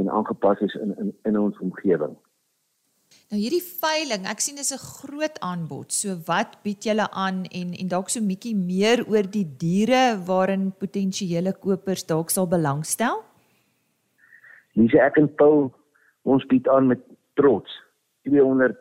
en 0.00 0.10
aangepas 0.10 0.60
is 0.66 0.74
in 0.84 0.92
in 1.02 1.14
in 1.28 1.38
ons 1.38 1.58
omgewing. 1.58 2.16
Nou 3.30 3.38
hierdie 3.38 3.62
veiling, 3.62 4.24
ek 4.30 4.40
sien 4.42 4.56
dis 4.58 4.72
'n 4.74 4.82
groot 4.82 5.36
aanbod. 5.50 5.92
So 5.92 6.16
wat 6.26 6.58
bied 6.64 6.84
julle 6.88 7.06
aan 7.24 7.44
en 7.60 7.68
en 7.80 7.88
dalk 7.88 8.08
so 8.10 8.20
'n 8.20 8.30
bietjie 8.30 8.56
meer 8.56 9.04
oor 9.06 9.26
die 9.38 9.48
diere 9.64 10.18
waarin 10.30 10.72
potensiële 10.84 11.52
kopers 11.64 12.06
dalk 12.06 12.30
sal 12.30 12.46
belangstel? 12.46 13.22
Lise 14.74 14.98
ek 14.98 15.16
en 15.16 15.28
Paul 15.34 15.72
ons 16.22 16.44
bied 16.46 16.68
aan 16.68 16.86
met 16.86 17.02
trots 17.34 17.70
200 18.28 18.76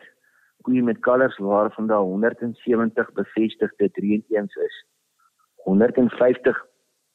koeie 0.61 0.83
met 0.83 0.99
kalvers 0.99 1.37
waarvan 1.37 1.87
daar 1.87 2.03
170 2.03 3.13
bevestigde 3.13 3.89
3-in-1s 3.97 4.55
is. 4.67 4.75
150 5.65 6.68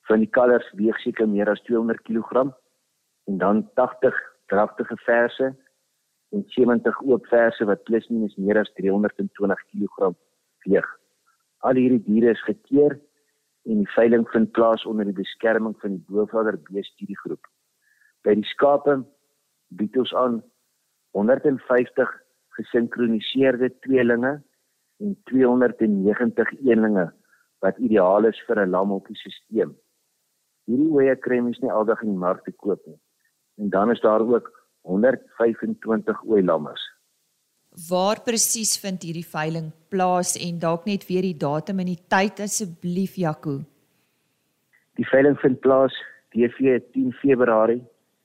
van 0.09 0.21
die 0.25 0.31
kalvers 0.37 0.67
weeg 0.79 0.99
seker 1.01 1.29
meer 1.29 1.51
as 1.51 1.63
200 1.69 2.03
kg 2.05 2.51
en 3.31 3.39
dan 3.39 3.63
80 3.81 4.17
dragtige 4.53 4.97
verse 5.05 5.55
en 6.35 6.45
70 6.57 7.01
oop 7.03 7.27
verse 7.31 7.65
wat 7.65 7.85
plus 7.89 8.09
minus 8.11 8.37
meer 8.37 8.61
as 8.61 8.73
320 8.77 9.65
kg 9.73 10.13
weeg. 10.67 10.87
Al 11.65 11.81
hierdie 11.81 12.03
diere 12.05 12.35
is 12.35 12.45
gekeer 12.45 12.99
en 13.65 13.81
die 13.81 13.93
veiling 13.95 14.27
vind 14.33 14.53
plaas 14.53 14.85
onder 14.85 15.09
die 15.09 15.17
beskerming 15.17 15.77
van 15.81 15.97
die 15.97 16.05
Bovader 16.09 16.59
beestudiegroep. 16.69 17.41
By 18.25 18.35
die 18.37 18.49
skape 18.51 18.99
bied 19.79 19.97
ons 20.01 20.13
aan 20.21 20.43
150 21.17 22.13
gesinkroniseerde 22.59 23.71
tweelinge 23.87 24.35
en 25.01 25.17
290 25.31 26.53
eenlinge 26.61 27.09
wat 27.65 27.81
ideaal 27.81 28.29
is 28.29 28.41
vir 28.47 28.61
'n 28.61 28.71
lamhokkie 28.77 29.17
stelsel 29.17 29.73
hierdie 30.67 31.17
kry 31.21 31.41
mens 31.41 31.61
nie 31.61 31.71
aldag 31.71 32.03
in 32.03 32.15
die 32.15 32.19
mark 32.19 32.45
te 32.45 32.53
koop 32.53 32.81
nie. 32.87 32.99
En 33.59 33.71
dan 33.71 33.91
is 33.91 34.01
daar 34.01 34.21
ook 34.21 34.51
125 34.83 36.25
ooi 36.25 36.43
lammers. 36.43 36.83
Waar 37.89 38.21
presies 38.23 38.77
vind 38.79 39.03
hierdie 39.03 39.27
veiling 39.27 39.73
plaas 39.91 40.37
en 40.39 40.59
dalk 40.59 40.85
net 40.87 41.07
weer 41.09 41.23
die 41.23 41.37
datum 41.37 41.81
en 41.83 41.91
die 41.91 42.03
tyd 42.09 42.41
asseblief 42.41 43.17
Jaco? 43.19 43.61
Die 44.95 45.07
veiling 45.11 45.39
vind 45.43 45.59
plaas 45.61 45.95
DV 46.35 46.79
10 46.95 47.13
Februarie 47.19 47.83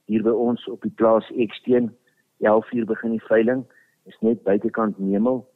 hier 0.09 0.25
by 0.25 0.33
ons 0.33 0.65
op 0.69 0.81
die 0.85 0.93
plaas 1.01 1.25
Eksteen. 1.37 1.89
11:00 2.45 2.85
begin 2.85 3.11
die 3.17 3.25
veiling. 3.27 3.65
Is 4.05 4.17
net 4.21 4.43
buitekant 4.43 4.99
Nemel. 4.99 5.47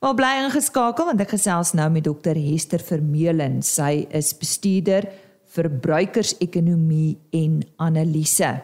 Wel 0.00 0.14
bly 0.14 0.44
ingeskakel 0.44 1.04
want 1.04 1.20
ek 1.20 1.28
gesels 1.28 1.72
nou 1.72 1.90
met 1.90 2.04
dokter 2.04 2.34
Hester 2.34 2.80
Vermeulen. 2.80 3.62
Sy 3.62 4.06
is 4.10 4.32
bestuurder 4.38 5.04
verbruikersekonomie 5.44 7.18
en 7.30 7.62
analise. 7.76 8.62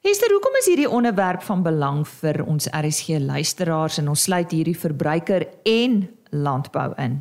Hester, 0.00 0.32
hoekom 0.32 0.54
is 0.56 0.64
hierdie 0.70 0.88
onderwerp 0.88 1.42
van 1.44 1.60
belang 1.60 1.98
vir 2.08 2.38
ons 2.48 2.70
RSG 2.72 3.18
luisteraars 3.20 3.98
en 4.00 4.06
ons 4.08 4.22
sluit 4.24 4.54
hierdie 4.56 4.72
verbruiker 4.72 5.44
en 5.68 5.98
landbou 6.32 6.86
in? 7.04 7.18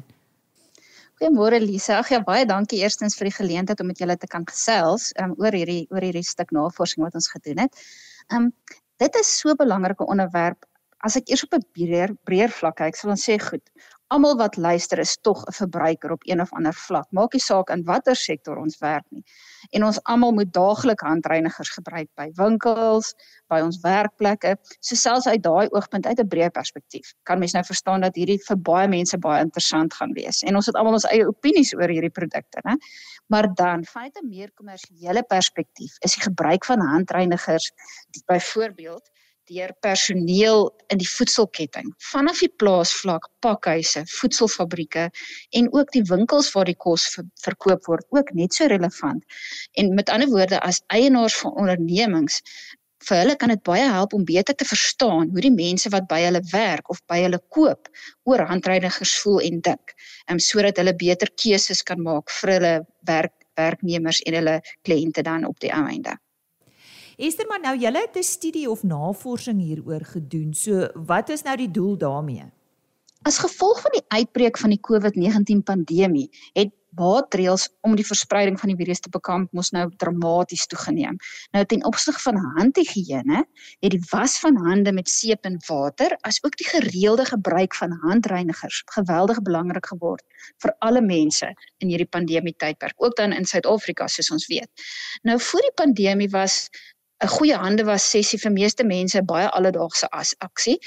Goeiemôre 1.20 1.60
Lisa. 1.60 1.98
Ag 2.00 2.14
ja, 2.14 2.22
baie 2.24 2.46
dankie 2.48 2.80
eerstens 2.80 3.20
vir 3.20 3.28
die 3.28 3.36
geleentheid 3.36 3.84
om 3.84 3.92
met 3.92 4.00
julle 4.00 4.16
te 4.16 4.30
kan 4.32 4.48
gesels 4.48 5.10
um, 5.20 5.34
oor 5.44 5.58
hierdie 5.60 5.90
oor 5.92 6.08
hierdie 6.08 6.24
stuk 6.24 6.56
navorsing 6.56 7.04
wat 7.04 7.20
ons 7.20 7.28
gedoen 7.34 7.66
het. 7.66 7.84
Ehm 8.30 8.48
um, 8.48 8.78
dit 9.04 9.20
is 9.20 9.34
so 9.42 9.52
'n 9.52 9.60
belangrike 9.60 10.08
onderwerp. 10.08 10.64
As 11.04 11.20
ek 11.20 11.28
eers 11.28 11.44
op 11.44 11.60
'n 11.60 11.68
breër 11.76 12.16
breër 12.24 12.56
vlak 12.62 12.80
kyk, 12.80 12.96
sal 12.96 13.12
ons 13.12 13.28
sê 13.28 13.36
goed, 13.44 13.66
almal 14.13 14.36
wat 14.38 14.58
luister 14.58 15.00
is 15.00 15.18
tog 15.22 15.44
'n 15.46 15.54
verbruiker 15.54 16.12
op 16.12 16.22
een 16.25 16.42
of 16.42 16.54
ander 16.54 16.74
vlak. 16.74 17.08
Maak 17.12 17.34
nie 17.34 17.42
saak 17.42 17.70
in 17.70 17.84
watter 17.84 18.16
sektor 18.16 18.58
ons 18.58 18.78
werk 18.78 19.06
nie. 19.10 19.24
En 19.70 19.84
ons 19.84 20.04
almal 20.04 20.32
moet 20.32 20.54
daagliks 20.54 21.04
handreinigers 21.04 21.70
gebruik 21.70 22.10
by 22.16 22.30
winkels, 22.34 23.13
by 23.48 23.60
ons 23.62 23.80
werkplekke. 23.82 24.56
So 24.80 24.96
selfs 24.96 25.28
uit 25.28 25.44
daai 25.44 25.68
oogpunt 25.70 26.06
uit 26.06 26.20
'n 26.20 26.28
breë 26.28 26.50
perspektief, 26.50 27.13
kan 27.24 27.39
mens 27.39 27.54
nou 27.54 27.63
verstaan 27.63 28.01
dat 28.01 28.16
hierdie 28.16 28.39
vir 28.48 28.58
baie 28.58 28.88
mense 28.88 29.18
baie 29.18 29.44
interessant 29.44 29.94
gaan 29.94 30.13
wees. 30.13 30.42
En 30.44 30.56
ons 30.56 30.66
het 30.66 30.75
almal 30.75 30.94
ons 30.94 31.06
eie 31.12 31.28
opinies 31.28 31.74
oor 31.74 31.89
hierdie 31.89 32.13
produkte, 32.20 32.60
né? 32.63 32.75
Maar 33.28 33.54
dan, 33.54 33.86
vanuit 33.86 34.18
'n 34.22 34.28
meer 34.28 34.51
kommersiële 34.54 35.24
perspektief, 35.24 35.98
is 36.00 36.13
die 36.16 36.24
gebruik 36.24 36.66
van 36.66 36.80
handreinigers 36.80 37.72
byvoorbeeld 38.25 39.10
deur 39.50 39.74
personeel 39.86 40.68
in 40.94 41.01
die 41.01 41.10
voedselketting 41.10 41.91
vanaf 42.12 42.41
die 42.44 42.51
plaasvlak, 42.62 43.27
pakhuise, 43.46 44.03
voedselfabrieke 44.20 45.08
en 45.60 45.70
ook 45.74 45.94
die 45.96 46.03
winkels 46.10 46.51
waar 46.56 46.70
die 46.70 46.77
kos 46.77 47.08
ver 47.15 47.25
verkoop 47.44 47.88
word 47.89 48.06
ook 48.15 48.34
net 48.38 48.53
so 48.53 48.68
relevant. 48.72 49.24
En 49.74 49.94
met 49.98 50.10
ander 50.13 50.29
woorde 50.29 50.62
as 50.62 50.84
eienaars 50.94 51.39
van 51.41 51.58
ondernemings 51.63 52.41
vir 53.08 53.22
hulle 53.22 53.36
kan 53.39 53.53
dit 53.53 53.62
baie 53.63 53.88
help 53.88 54.13
om 54.13 54.25
beter 54.27 54.56
te 54.56 54.68
verstaan 54.68 55.29
hoe 55.34 55.44
die 55.46 55.53
mense 55.56 55.89
wat 55.94 56.08
by 56.12 56.20
hulle 56.25 56.41
werk 56.51 56.89
of 56.91 57.00
by 57.08 57.22
hulle 57.24 57.39
koop 57.56 57.88
oor 58.27 58.44
handreinigers 58.50 59.15
voel 59.24 59.39
en 59.48 59.62
dink, 59.70 59.94
um, 60.27 60.39
sodat 60.39 60.82
hulle 60.82 60.96
beter 61.00 61.32
keuses 61.43 61.84
kan 61.88 62.02
maak 62.04 62.32
vir 62.39 62.56
hulle 62.58 62.74
werk 63.08 63.36
werknemers 63.60 64.21
en 64.28 64.39
hulle 64.39 64.60
kliënte 64.88 65.24
dan 65.28 65.45
op 65.47 65.60
die 65.63 65.71
einde. 65.76 66.15
Esther, 67.19 67.49
maar 67.51 67.60
nou 67.60 67.73
julle 67.75 67.99
het 67.99 68.15
'n 68.15 68.23
studie 68.23 68.69
of 68.69 68.84
navorsing 68.84 69.60
hieroor 69.60 70.05
gedoen. 70.05 70.53
So, 70.53 70.88
wat 70.95 71.29
is 71.29 71.41
nou 71.41 71.58
die 71.58 71.71
doel 71.71 71.97
daarmee? 71.97 72.45
As 73.21 73.38
gevolg 73.38 73.82
van 73.82 73.91
die 73.91 74.05
uitbreek 74.08 74.58
van 74.58 74.69
die 74.69 74.79
COVID-19 74.79 75.63
pandemie, 75.63 76.29
het 76.53 76.71
maatreëls 76.89 77.69
om 77.82 77.95
die 77.95 78.05
verspreiding 78.05 78.60
van 78.60 78.69
die 78.71 78.77
virus 78.79 78.99
te 78.99 79.10
bekamp 79.10 79.51
mos 79.51 79.69
nou 79.75 79.89
dramaties 79.97 80.65
toegeneem. 80.65 81.17
Nou 81.51 81.65
ten 81.65 81.86
opsigte 81.86 82.21
van 82.21 82.38
handhigiëne, 82.58 83.45
het 83.79 83.91
die 83.91 84.03
was 84.10 84.39
van 84.39 84.55
hande 84.55 84.91
met 84.91 85.10
seep 85.10 85.45
en 85.45 85.58
water, 85.67 86.17
asook 86.21 86.55
die 86.58 86.67
gereelde 86.67 87.25
gebruik 87.25 87.75
van 87.75 87.91
handreinigers 88.01 88.84
geweldig 88.86 89.41
belangrik 89.41 89.86
geword 89.86 90.23
vir 90.58 90.75
alle 90.79 91.01
mense 91.01 91.53
in 91.77 91.88
hierdie 91.88 92.10
pandemie 92.10 92.55
tydperk, 92.55 92.95
ook 92.97 93.15
dan 93.15 93.32
in 93.32 93.45
Suid-Afrika 93.45 94.08
soos 94.08 94.32
ons 94.32 94.47
weet. 94.47 94.69
Nou 95.21 95.39
voor 95.39 95.62
die 95.62 95.75
pandemie 95.75 96.29
was 96.29 96.69
'n 97.19 97.27
goeie 97.27 97.55
hande 97.60 97.84
was 97.84 98.03
sessie 98.10 98.38
vir 98.39 98.51
meeste 98.55 98.84
mense 98.88 99.19
baie 99.27 99.47
alledaagse 99.51 100.08
as 100.15 100.29
aksie, 100.45 100.77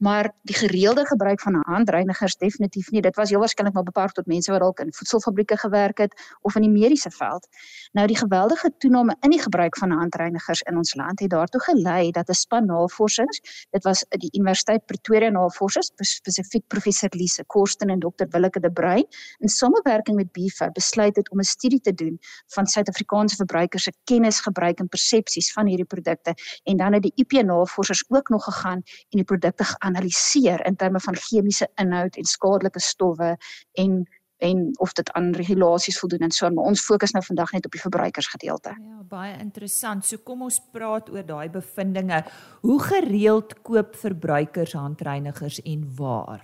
maar 0.00 0.30
die 0.48 0.54
gereelde 0.56 1.04
gebruik 1.04 1.40
van 1.44 1.58
handreinigers 1.68 2.36
definitief 2.40 2.88
nie. 2.90 3.02
Dit 3.04 3.16
was 3.16 3.28
heel 3.28 3.42
waarskynlik 3.42 3.74
maar 3.76 3.84
beperk 3.84 4.14
tot 4.16 4.26
mense 4.26 4.50
wat 4.54 4.62
dalk 4.64 4.80
in 4.80 4.92
voedselfabrieke 4.92 5.58
gewerk 5.60 5.98
het 5.98 6.14
of 6.48 6.56
in 6.56 6.64
die 6.64 6.70
mediese 6.72 7.10
veld. 7.12 7.48
Nou 7.92 8.06
die 8.08 8.16
geweldige 8.16 8.70
toename 8.78 9.16
in 9.20 9.34
die 9.34 9.40
gebruik 9.42 9.76
van 9.76 9.90
handreinigers 9.90 10.62
in 10.70 10.76
ons 10.80 10.94
land 10.94 11.20
het 11.20 11.30
daartoe 11.30 11.60
gelei 11.60 12.10
dat 12.10 12.28
'n 12.28 12.40
span 12.40 12.66
navorsings, 12.66 13.66
dit 13.70 13.84
was 13.84 14.04
die 14.08 14.30
Universiteit 14.32 14.86
Pretoria 14.86 15.28
navorsers, 15.28 15.92
spesifiek 15.96 16.64
professor 16.68 17.10
Lise 17.12 17.44
Korsten 17.44 17.88
en 17.88 17.98
dokter 17.98 18.26
Willeke 18.30 18.60
de 18.60 18.72
Bruin, 18.72 19.04
in 19.38 19.48
samewerking 19.48 20.16
met 20.16 20.32
BIFA 20.32 20.70
besluit 20.70 21.16
het 21.16 21.30
om 21.30 21.38
'n 21.38 21.44
studie 21.44 21.80
te 21.80 21.94
doen 21.94 22.18
van 22.46 22.66
Suid-Afrikaanse 22.66 23.36
verbruikers 23.36 23.82
se 23.82 23.92
kennis, 24.04 24.40
gebruik 24.40 24.78
en 24.78 24.88
persepsies 24.88 25.52
van 25.52 25.66
hierdie 25.66 25.80
hierdie 25.82 25.90
produkte 25.90 26.34
en 26.64 26.80
dan 26.80 26.96
het 26.96 27.02
die 27.02 27.12
IP 27.16 27.42
navorsers 27.44 28.04
ook 28.08 28.28
nog 28.28 28.44
gegaan 28.44 28.82
en 28.82 29.20
die 29.20 29.28
produkte 29.28 29.64
geanaliseer 29.64 30.66
in 30.66 30.76
terme 30.76 31.00
van 31.00 31.16
chemiese 31.16 31.68
inhoud 31.74 32.16
en 32.16 32.24
skadelike 32.24 32.80
stowwe 32.80 33.36
en 33.72 34.04
en 34.42 34.72
of 34.82 34.92
dit 34.92 35.12
aan 35.12 35.30
regulasies 35.38 35.98
voldoen 35.98 36.26
en 36.26 36.32
so 36.34 36.50
maar 36.50 36.64
ons 36.64 36.82
fokus 36.82 37.12
nou 37.14 37.22
vandag 37.24 37.52
net 37.52 37.64
op 37.64 37.76
die 37.76 37.80
verbruikersgedeelte. 37.80 38.72
Ja, 38.74 39.02
baie 39.06 39.36
interessant. 39.38 40.04
So 40.04 40.18
kom 40.18 40.42
ons 40.42 40.58
praat 40.72 41.12
oor 41.14 41.22
daai 41.22 41.46
bevindinge. 41.50 42.24
Hoe 42.66 42.80
gereeld 42.82 43.54
koop 43.62 43.94
verbruikers 43.96 44.74
handreinigers 44.74 45.60
en 45.62 45.86
waar? 45.94 46.42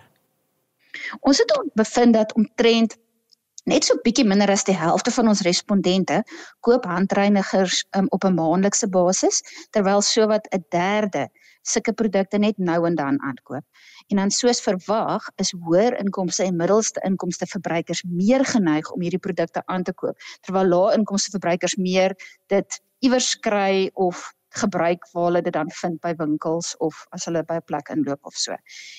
Ons 1.20 1.42
het 1.42 1.59
bevind 1.74 2.14
dat 2.14 2.35
omtrent 2.38 2.94
Net 3.68 3.85
so 3.85 3.98
bietjie 4.00 4.24
minder 4.24 4.48
as 4.48 4.62
die 4.64 4.72
helfte 4.72 5.12
van 5.12 5.28
ons 5.28 5.42
respondente 5.44 6.22
koop 6.64 6.87
handreinigers 6.88 7.83
um, 7.98 8.07
op 8.16 8.24
'n 8.24 8.33
maandelikse 8.33 8.87
basis, 8.88 9.42
terwyl 9.76 10.00
sowat 10.00 10.46
'n 10.57 10.64
derde 10.72 11.26
sulke 11.62 11.92
produkte 11.92 12.38
net 12.38 12.57
nou 12.59 12.87
en 12.87 12.94
dan 12.94 13.20
aankoop. 13.20 13.64
En 14.09 14.16
dan 14.16 14.31
soos 14.31 14.62
verwag, 14.64 15.28
is 15.37 15.52
hoër 15.52 15.98
inkomste 16.00 16.44
en 16.44 16.57
middelste 16.57 17.00
inkomste 17.04 17.46
verbruikers 17.46 18.02
meer 18.09 18.44
geneig 18.44 18.88
om 18.92 19.04
hierdie 19.04 19.20
produkte 19.26 19.62
aan 19.66 19.83
te 19.83 19.92
koop, 19.92 20.16
terwyl 20.40 20.68
lae 20.68 20.94
inkomste 20.96 21.31
verbruikers 21.31 21.76
meer 21.76 22.16
dit 22.46 22.81
iewers 23.00 23.35
kry 23.37 23.90
of 23.94 24.33
gebruik 24.48 25.04
waar 25.12 25.24
hulle 25.24 25.42
dit 25.42 25.52
dan 25.52 25.70
vind 25.70 26.00
by 26.00 26.14
winkels 26.16 26.72
of 26.78 27.04
as 27.11 27.28
hulle 27.28 27.44
by 27.44 27.61
'n 27.61 27.66
plek 27.66 27.88
inloop 27.88 28.24
of 28.24 28.35
so. 28.35 28.57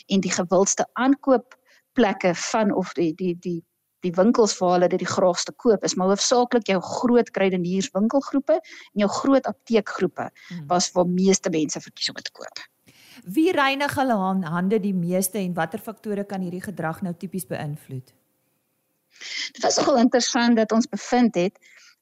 En 0.08 0.22
die 0.22 0.32
gewildste 0.32 0.86
aankoop 0.94 1.58
plekke 1.94 2.36
van 2.36 2.72
of 2.72 2.94
die 2.94 3.14
die 3.16 3.34
die 3.40 3.64
die 4.06 4.14
winkels 4.16 4.56
waar 4.60 4.78
hulle 4.78 4.90
dit 4.92 5.04
die 5.04 5.10
graagste 5.10 5.54
koop 5.64 5.84
is 5.84 5.96
maar 6.00 6.12
hoofsaaklik 6.14 6.70
jou 6.72 6.80
groot 6.84 7.32
kruidenierswinkelgroepe 7.36 8.60
en 8.60 9.04
jou 9.04 9.10
groot 9.20 9.46
apteekgroepe 9.50 10.30
hmm. 10.30 10.68
was 10.68 10.92
waar 10.96 11.08
meeste 11.08 11.52
mense 11.54 11.82
verkies 11.82 12.10
om 12.10 12.20
dit 12.20 12.30
te 12.30 12.36
koop. 12.36 12.64
Wie 13.24 13.52
reinig 13.52 13.96
hulle 14.00 14.16
hande 14.48 14.80
die 14.80 14.96
meeste 14.96 15.40
en 15.42 15.54
watter 15.54 15.82
faktore 15.84 16.24
kan 16.24 16.42
hierdie 16.42 16.64
gedrag 16.64 17.02
nou 17.04 17.14
tipies 17.14 17.48
beïnvloed? 17.50 18.14
Dit 19.56 19.64
was 19.64 19.78
nogal 19.78 20.00
interessant 20.06 20.56
dat 20.56 20.72
ons 20.72 20.88
bevind 20.88 21.36
het 21.36 21.60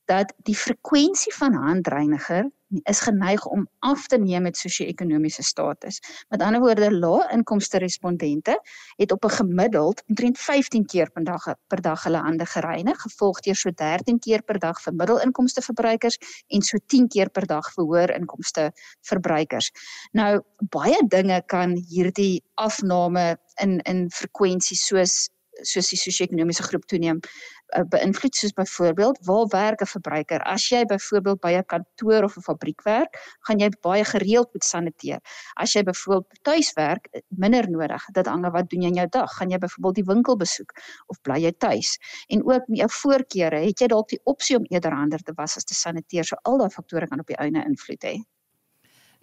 dat 0.08 0.34
die 0.48 0.56
frekwensie 0.56 1.34
van 1.36 1.54
handreiniger 1.54 2.48
is 2.84 3.00
geneig 3.00 3.46
om 3.46 3.68
af 3.80 4.08
te 4.08 4.18
neem 4.18 4.42
met 4.42 4.58
sosio-ekonomiese 4.58 5.44
status. 5.44 6.00
Met 6.30 6.42
ander 6.42 6.60
woorde, 6.60 6.90
lae 6.92 7.28
inkomste 7.32 7.80
respondente 7.80 8.58
het 8.96 9.12
op 9.12 9.26
'n 9.26 9.36
gemiddeld 9.40 10.04
omtrent 10.08 10.38
15 10.38 10.86
keer 10.86 11.12
per 11.12 11.24
dag 11.24 11.44
per 11.68 11.82
dag 11.82 12.04
hulle 12.04 12.18
hande 12.18 12.46
gereinig, 12.46 13.02
gevolg 13.02 13.40
deur 13.40 13.56
so 13.56 13.72
13 13.72 14.20
keer 14.20 14.42
per 14.42 14.60
dag 14.60 14.82
vir 14.82 14.94
middelinkomste 14.94 15.62
verbruikers 15.62 16.18
en 16.48 16.62
so 16.62 16.78
10 16.86 17.08
keer 17.08 17.30
per 17.30 17.46
dag 17.46 17.74
vir 17.74 17.84
hoër 17.84 18.16
inkomste 18.16 18.72
verbruikers. 19.02 19.72
Nou, 20.12 20.42
baie 20.60 21.08
dinge 21.08 21.42
kan 21.46 21.76
hierdie 21.76 22.44
afname 22.56 23.38
in 23.62 23.80
in 23.80 24.10
frekwensie 24.10 24.78
soos 24.78 25.30
soos 25.66 25.90
die 25.90 25.98
sosio-ekonomiese 25.98 26.64
groep 26.64 26.86
toeneem 26.86 27.20
beïnvloed 27.68 28.36
soos 28.36 28.54
byvoorbeeld 28.56 29.20
waar 29.26 29.48
werk 29.52 29.82
'n 29.82 29.86
verbruiker? 29.86 30.42
As 30.44 30.70
jy 30.70 30.86
byvoorbeeld 30.86 31.40
by 31.40 31.52
'n 31.58 31.66
kantoor 31.66 32.24
of 32.24 32.38
'n 32.38 32.42
fabriek 32.42 32.82
werk, 32.84 33.18
gaan 33.40 33.60
jy 33.60 33.70
baie 33.82 34.06
gereeld 34.06 34.54
moet 34.54 34.64
saniteer. 34.64 35.20
As 35.56 35.74
jy 35.74 35.84
byvoorbeeld 35.84 36.40
tuis 36.42 36.74
werk, 36.74 37.10
minder 37.28 37.70
nodig. 37.70 38.06
Dit 38.12 38.26
hang 38.26 38.46
af 38.46 38.52
wat 38.52 38.70
doen 38.70 38.82
jy 38.82 38.88
in 38.88 38.94
jou 38.94 39.08
dag? 39.08 39.32
Gaan 39.38 39.50
jy 39.50 39.58
byvoorbeeld 39.58 39.96
die 39.96 40.14
winkel 40.14 40.38
besoek 40.38 40.72
of 41.08 41.22
bly 41.22 41.40
jy 41.42 41.52
tuis? 41.58 42.00
En 42.28 42.46
ook 42.46 42.68
met 42.68 42.78
jou 42.78 42.90
voorkeure, 42.90 43.60
het 43.66 43.80
jy 43.80 43.88
dalk 43.88 44.10
die 44.10 44.22
opsie 44.24 44.58
om 44.58 44.66
eerder 44.70 44.92
hande 44.92 45.18
te 45.18 45.34
was 45.36 45.58
as 45.58 45.64
te 45.64 45.74
saniteer. 45.74 46.24
So 46.24 46.36
al 46.44 46.58
daai 46.58 46.70
faktore 46.70 47.08
kan 47.08 47.20
op 47.20 47.28
die 47.28 47.38
einde 47.38 47.64
invloed 47.66 48.04
hê. 48.04 48.16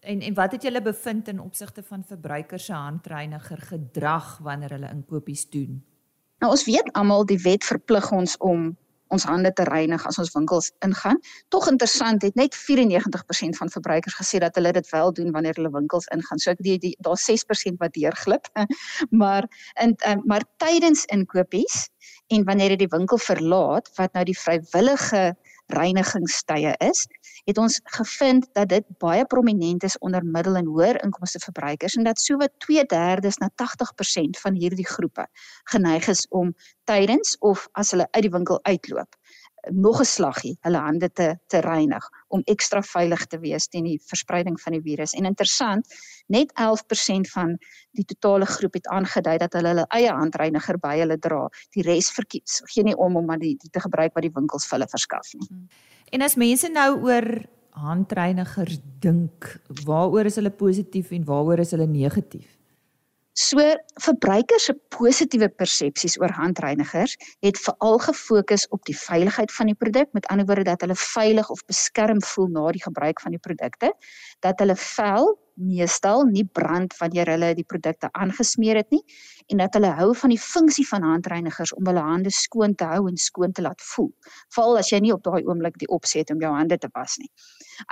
En 0.05 0.21
en 0.21 0.35
wat 0.35 0.53
het 0.53 0.63
julle 0.63 0.83
bevind 0.83 1.29
in 1.29 1.41
opsigte 1.41 1.83
van 1.83 2.05
verbruikers 2.05 2.65
se 2.65 2.73
handreiniger 2.73 3.59
gedrag 3.59 4.39
wanneer 4.39 4.71
hulle 4.71 4.91
inkopies 4.91 5.49
doen? 5.51 5.85
Nou 6.43 6.51
ons 6.51 6.65
weet 6.65 6.91
almal 6.99 7.27
die 7.29 7.41
wet 7.45 7.65
verplig 7.65 8.11
ons 8.13 8.39
om 8.39 8.73
ons 9.15 9.27
hande 9.29 9.53
te 9.55 9.65
reinig 9.69 10.03
as 10.09 10.19
ons 10.19 10.33
winkels 10.35 10.71
ingaan. 10.85 11.21
Tog 11.55 11.69
interessant, 11.71 12.25
het 12.27 12.37
net 12.39 12.57
94% 12.57 13.59
van 13.61 13.71
verbruikers 13.71 14.17
gesê 14.19 14.41
dat 14.43 14.57
hulle 14.59 14.73
dit 14.75 14.91
wel 14.91 15.13
doen 15.15 15.31
wanneer 15.35 15.59
hulle 15.61 15.73
winkels 15.75 16.09
ingaan. 16.15 16.41
So 16.43 16.55
ek 16.55 16.63
die, 16.67 16.77
die 16.83 16.95
daar's 17.05 17.27
6% 17.29 17.79
wat 17.83 17.95
deurglip. 17.97 18.51
maar 19.23 19.49
in 19.83 19.95
uh, 20.07 20.17
maar 20.25 20.47
tydens 20.63 21.05
inkopies 21.15 21.89
en 22.35 22.47
wanneer 22.49 22.75
jy 22.75 22.85
die 22.85 22.93
winkel 22.93 23.21
verlaat 23.21 23.91
wat 23.99 24.15
nou 24.17 24.25
die 24.27 24.39
vrywillige 24.39 25.35
reinigingstye 25.67 26.75
is, 26.79 27.07
het 27.45 27.59
ons 27.59 27.81
gevind 27.97 28.49
dat 28.53 28.69
dit 28.69 28.85
baie 28.99 29.25
prominent 29.25 29.83
is 29.83 29.99
onder 29.99 30.25
middel 30.25 30.57
en 30.57 30.67
hoër 30.67 31.03
inkomste 31.05 31.39
verbruikers 31.39 31.97
en 31.97 32.05
dat 32.05 32.21
sowat 32.21 32.53
2/3 32.67 33.39
na 33.41 33.51
80% 33.55 34.41
van 34.45 34.55
hierdie 34.55 34.87
groepe 34.87 35.27
geneig 35.65 36.09
is 36.09 36.27
om 36.29 36.55
tydens 36.85 37.37
of 37.39 37.69
as 37.73 37.91
hulle 37.91 38.09
uit 38.11 38.23
die 38.23 38.31
winkel 38.31 38.61
uitloop 38.63 39.17
nog 39.71 40.01
'n 40.01 40.05
slaggie 40.05 40.57
hulle 40.61 40.79
hande 40.79 41.09
te 41.13 41.39
te 41.47 41.61
reinig 41.61 42.09
om 42.29 42.43
ekstra 42.45 42.83
veilig 42.83 43.27
te 43.27 43.39
wees 43.39 43.69
teen 43.69 43.85
die 43.85 44.01
verspreiding 44.07 44.61
van 44.61 44.73
die 44.73 44.83
virus. 44.83 45.13
En 45.13 45.25
interessant, 45.25 45.87
net 46.27 46.53
11% 46.55 47.31
van 47.31 47.57
die 47.93 48.05
totale 48.05 48.47
groep 48.47 48.75
het 48.75 48.87
aangedui 48.87 49.39
dat 49.39 49.53
hulle 49.53 49.69
hulle 49.69 49.87
eie 49.89 50.11
handreiniger 50.11 50.79
by 50.79 50.99
hulle 50.99 51.19
dra. 51.19 51.49
Die 51.71 51.83
res 51.83 52.11
verkies 52.11 52.63
gee 52.73 52.83
nie 52.83 52.97
om 52.97 53.17
om 53.17 53.27
maar 53.27 53.39
die, 53.39 53.57
die 53.57 53.71
te 53.71 53.81
gebruik 53.81 54.15
wat 54.15 54.23
die 54.23 54.35
winkels 54.35 54.67
vir 54.67 54.79
hulle 54.79 54.91
verskaf 54.91 55.33
nie. 55.35 55.49
En 56.13 56.23
as 56.23 56.37
mense 56.37 56.69
nou 56.69 57.03
oor 57.03 57.47
handreinigers 57.71 58.79
dink, 59.03 59.61
waaroor 59.85 60.27
is 60.31 60.37
hulle 60.37 60.51
positief 60.51 61.11
en 61.11 61.25
waaroor 61.25 61.59
is 61.59 61.71
hulle 61.71 61.87
negatief? 61.87 62.59
So 63.35 63.59
verbruikers 63.99 64.69
se 64.69 64.75
positiewe 64.95 65.49
persepsies 65.51 66.15
oor 66.23 66.31
handreinigers 66.31 67.17
het 67.43 67.59
veral 67.59 67.99
gefokus 67.99 68.69
op 68.71 68.85
die 68.87 68.95
veiligheid 68.95 69.51
van 69.53 69.67
die 69.67 69.75
produk, 69.75 70.13
met 70.15 70.27
ander 70.31 70.47
woorde 70.47 70.63
dat 70.69 70.85
hulle 70.87 70.95
veilig 70.95 71.51
of 71.51 71.65
beskerm 71.67 72.23
voel 72.23 72.47
na 72.55 72.71
die 72.71 72.83
gebruik 72.83 73.21
van 73.21 73.35
die 73.35 73.43
produkte, 73.43 73.91
dat 74.39 74.63
hulle 74.63 74.77
vel 74.79 75.35
meestal 75.55 76.25
nie 76.27 76.45
brand 76.45 76.95
wanneer 76.99 77.31
hulle 77.35 77.53
die 77.55 77.67
produkte 77.67 78.09
aangesmeer 78.13 78.81
het 78.83 78.91
nie 78.95 79.03
en 79.53 79.61
dat 79.61 79.77
hulle 79.77 79.93
hou 79.99 80.11
van 80.17 80.33
die 80.33 80.41
funksie 80.41 80.87
van 80.89 81.05
handreinigers 81.05 81.75
om 81.77 81.87
hulle 81.87 82.03
hande 82.03 82.33
skoon 82.33 82.75
te 82.75 82.89
hou 82.89 83.05
en 83.11 83.19
skoon 83.21 83.53
te 83.53 83.63
laat 83.63 83.83
voel. 83.95 84.11
Veral 84.55 84.81
as 84.81 84.91
jy 84.93 85.03
nie 85.05 85.13
op 85.15 85.23
daai 85.27 85.45
oomblik 85.45 85.77
die 85.83 85.91
opsie 85.93 86.23
het 86.23 86.33
om 86.33 86.41
jou 86.43 86.53
hande 86.55 86.79
te 86.81 86.89
was 86.95 87.19
nie. 87.21 87.31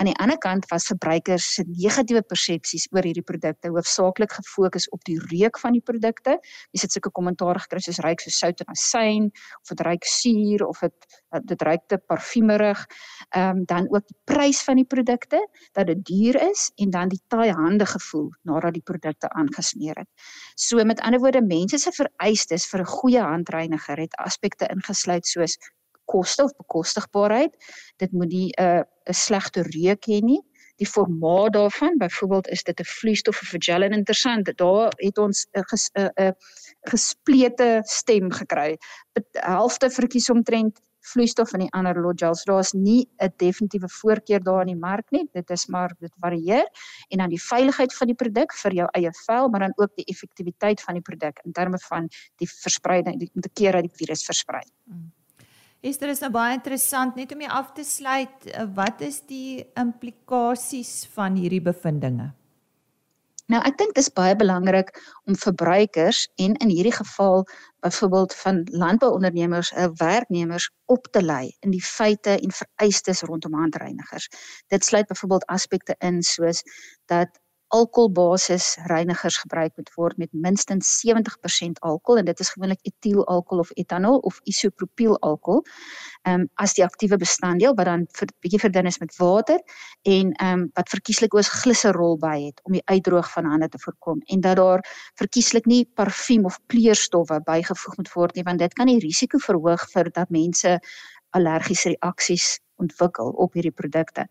Aan 0.00 0.08
die 0.08 0.16
ander 0.22 0.38
kant 0.38 0.66
was 0.70 0.86
verbruikers 0.90 1.48
se 1.56 1.64
negatiewe 1.68 2.22
persepsies 2.26 2.86
oor 2.94 3.06
hierdie 3.06 3.24
produkte 3.26 3.72
hoofsaaklik 3.74 4.32
gefokus 4.38 4.88
op 4.94 5.02
die 5.08 5.18
reuk 5.30 5.58
van 5.60 5.76
die 5.76 5.82
produkte. 5.84 6.38
Jy 6.72 6.84
sit 6.84 6.96
sulke 6.96 7.12
kommentaar 7.14 7.60
gekry 7.64 7.82
soos 7.84 8.00
ruik 8.04 8.22
so 8.24 8.32
sout 8.32 8.62
en 8.64 8.72
asyn 8.72 9.28
of 9.60 9.74
dit 9.74 9.84
ruik 9.86 10.08
suur 10.08 10.66
of 10.66 10.80
dit 10.86 11.20
dit 11.48 11.62
ruik 11.64 11.86
te 11.88 11.98
parfumerig. 11.98 12.86
Ehm 13.30 13.62
um, 13.62 13.64
dan 13.64 13.88
ook 13.90 14.06
die 14.06 14.16
prys 14.28 14.62
van 14.64 14.76
die 14.80 14.84
produkte, 14.84 15.40
dat 15.72 15.86
dit 15.86 16.04
duur 16.04 16.40
is 16.50 16.70
en 16.76 16.90
dan 16.90 17.08
die 17.08 17.20
taai 17.28 17.51
hande 17.52 17.86
gevoel 17.86 18.30
nadat 18.42 18.74
die 18.74 18.82
produkte 18.82 19.28
aangesmeer 19.28 19.98
het. 19.98 20.08
So 20.54 20.84
met 20.84 21.00
ander 21.00 21.20
woorde, 21.20 21.42
mense 21.42 21.78
se 21.78 21.92
vereistes 21.92 22.66
vir 22.66 22.80
'n 22.80 22.94
goeie 22.98 23.22
handreiniger 23.22 23.98
het 23.98 24.16
aspekte 24.16 24.68
ingesluit 24.70 25.26
soos 25.26 25.58
koste 26.04 26.44
of 26.44 26.56
bekostigbaarheid. 26.56 27.56
Dit 27.96 28.12
moet 28.12 28.28
nie 28.28 28.50
'n 28.58 28.62
uh, 28.62 28.82
'n 29.08 29.14
slegte 29.14 29.62
reuk 29.62 30.04
hê 30.06 30.20
nie. 30.20 30.42
Die 30.76 30.86
formaat 30.86 31.52
daarvan, 31.52 31.98
byvoorbeeld 31.98 32.48
is 32.48 32.62
dit 32.62 32.80
'n 32.80 32.84
vloeistof 32.84 33.40
of 33.42 33.52
'n 33.54 33.62
gel 33.62 33.82
en 33.82 33.92
interessant, 33.92 34.56
daar 34.56 34.92
het 34.96 35.18
ons 35.18 35.46
'n 35.52 35.64
'n 35.94 36.10
'n 36.20 36.34
gesplete 36.90 37.80
stem 37.84 38.30
gekry. 38.30 38.78
Helfte 39.32 39.90
verkies 39.90 40.30
omtrent 40.30 40.80
vloeistof 41.12 41.52
en 41.52 41.64
die 41.66 41.70
ander 41.76 41.98
lot 42.00 42.20
gels. 42.20 42.44
Daar's 42.48 42.72
nie 42.72 43.08
'n 43.20 43.32
definitiewe 43.36 43.88
voorkeur 43.88 44.40
daar 44.42 44.60
in 44.62 44.74
die 44.74 44.80
mark 44.80 45.10
nie. 45.10 45.28
Dit 45.32 45.50
is 45.50 45.66
maar 45.66 45.94
dit 46.00 46.12
varieer 46.20 46.66
en 47.08 47.18
dan 47.18 47.28
die 47.28 47.42
veiligheid 47.42 47.94
van 47.94 48.06
die 48.06 48.14
produk 48.14 48.52
vir 48.52 48.72
jou 48.72 48.88
eie 48.92 49.10
vel, 49.26 49.48
maar 49.48 49.60
dan 49.60 49.72
ook 49.76 49.96
die 49.96 50.04
effektiwiteit 50.04 50.80
van 50.80 50.94
die 50.94 51.02
produk 51.02 51.40
in 51.44 51.52
terme 51.52 51.78
van 51.78 52.08
die 52.36 52.48
verspreiding, 52.48 53.18
die 53.18 53.30
te 53.40 53.48
keer 53.48 53.72
dat 53.72 53.82
die 53.82 53.96
virus 53.96 54.24
versprei. 54.24 54.62
Is 55.82 55.98
dit 55.98 56.08
is 56.08 56.20
nou 56.20 56.30
baie 56.30 56.54
interessant 56.54 57.16
net 57.16 57.32
om 57.32 57.40
jy 57.40 57.48
af 57.48 57.72
te 57.74 57.82
sluit, 57.84 58.44
wat 58.74 59.00
is 59.00 59.20
die 59.26 59.64
implikasies 59.74 61.06
van 61.14 61.34
hierdie 61.34 61.60
bevindinge? 61.60 62.32
Nou 63.50 63.58
ek 63.66 63.76
dink 63.80 63.94
dis 63.98 64.10
baie 64.14 64.36
belangrik 64.38 64.92
om 65.26 65.36
verbruikers 65.36 66.28
en 66.40 66.54
in 66.62 66.70
hierdie 66.70 66.94
geval 66.94 67.42
byvoorbeeld 67.82 68.34
van 68.38 68.60
landbouondernemers, 68.70 69.72
uh, 69.72 69.88
werknemers 69.98 70.70
op 70.86 71.08
te 71.10 71.22
lei 71.22 71.50
in 71.60 71.74
die 71.74 71.82
feite 71.82 72.38
en 72.38 72.54
vereistes 72.54 73.22
rondom 73.26 73.54
handreinigers. 73.58 74.28
Dit 74.70 74.84
sluit 74.84 75.06
byvoorbeeld 75.10 75.46
aspekte 75.46 75.96
in 75.98 76.22
soos 76.22 76.62
dat 77.10 77.40
alkoholbasis 77.72 78.76
reinigers 78.90 79.38
gebruik 79.40 79.72
moet 79.76 79.90
word 79.96 80.18
met 80.20 80.28
minstens 80.32 80.90
70% 81.00 81.78
alkohol 81.80 82.20
en 82.20 82.26
dit 82.28 82.40
is 82.44 82.50
gewoonlik 82.52 82.80
etielalkohol 82.84 83.62
of 83.64 83.70
etanol 83.80 84.18
of 84.28 84.40
isopropiel 84.44 85.16
alkohol. 85.20 85.62
Ehm 86.22 86.42
um, 86.42 86.48
as 86.60 86.74
die 86.76 86.84
aktiewe 86.84 87.16
bestanddeel 87.16 87.74
wat 87.78 87.88
dan 87.88 88.04
vir 88.18 88.32
bietjie 88.44 88.60
verdun 88.60 88.90
is 88.90 89.00
met 89.00 89.16
water 89.16 89.60
en 90.02 90.32
ehm 90.32 90.52
um, 90.52 90.66
wat 90.76 90.92
verkieslik 90.92 91.34
oos 91.34 91.48
gliserol 91.62 92.18
by 92.20 92.34
het 92.42 92.60
om 92.68 92.76
die 92.76 92.84
uitdroog 92.92 93.30
van 93.32 93.48
hande 93.54 93.68
te 93.68 93.80
voorkom 93.80 94.20
en 94.26 94.44
dat 94.44 94.60
daar 94.60 94.84
verkieslik 95.22 95.66
nie 95.66 95.84
parfuum 95.84 96.44
of 96.44 96.60
kleurstowwe 96.66 97.40
bygevoeg 97.48 97.96
moet 97.96 98.12
word 98.12 98.36
nie 98.36 98.44
want 98.50 98.58
dit 98.58 98.74
kan 98.74 98.92
die 98.92 99.00
risiko 99.00 99.38
verhoog 99.38 99.88
vir 99.94 100.12
dat 100.12 100.30
mense 100.30 100.76
allergiese 101.32 101.96
reaksies 101.96 102.58
ontwikkel 102.82 103.32
op 103.44 103.56
hierdie 103.56 103.74
produkte. 103.74 104.28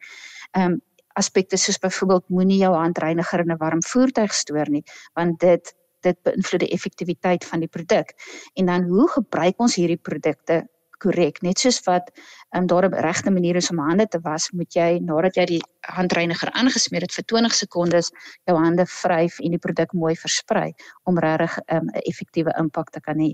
Ehm 0.51 0.71
um, 0.71 0.79
aspekte 1.13 1.57
soos 1.57 1.79
byvoorbeeld 1.79 2.29
moenie 2.29 2.57
jou 2.57 2.73
handreiniger 2.75 3.39
in 3.39 3.51
'n 3.51 3.57
warm 3.57 3.83
voertuig 3.83 4.33
stoor 4.33 4.69
nie 4.69 4.83
want 5.13 5.39
dit 5.39 5.75
dit 6.01 6.17
beïnvloed 6.25 6.65
die 6.65 6.73
effektiwiteit 6.73 7.45
van 7.45 7.59
die 7.59 7.69
produk. 7.69 8.13
En 8.53 8.65
dan 8.65 8.83
hoe 8.89 9.09
gebruik 9.09 9.59
ons 9.59 9.75
hierdie 9.75 10.01
produkte 10.01 10.63
korrek? 11.01 11.41
Net 11.41 11.61
soos 11.61 11.79
wat 11.87 12.11
um, 12.55 12.67
daar 12.69 12.85
'n 12.89 13.01
regte 13.05 13.31
manier 13.31 13.55
is 13.55 13.69
om 13.69 13.79
hande 13.79 14.07
te 14.07 14.19
was, 14.21 14.51
moet 14.51 14.73
jy 14.73 14.99
nadat 14.99 15.35
jy 15.35 15.45
die 15.45 15.61
handreiniger 15.81 16.51
aangesmeer 16.51 17.01
het 17.01 17.13
vir 17.13 17.25
20 17.25 17.53
sekondes 17.53 18.11
jou 18.45 18.57
hande 18.57 18.85
vryf 18.85 19.39
en 19.39 19.51
die 19.51 19.59
produk 19.65 19.93
mooi 19.93 20.15
versprei 20.15 20.73
om 21.03 21.19
regtig 21.19 21.57
ehm, 21.65 21.85
'n 21.85 21.95
um, 21.95 22.01
effektiewe 22.05 22.53
impak 22.57 22.89
te 22.89 22.99
kan 22.99 23.17
hê. 23.17 23.33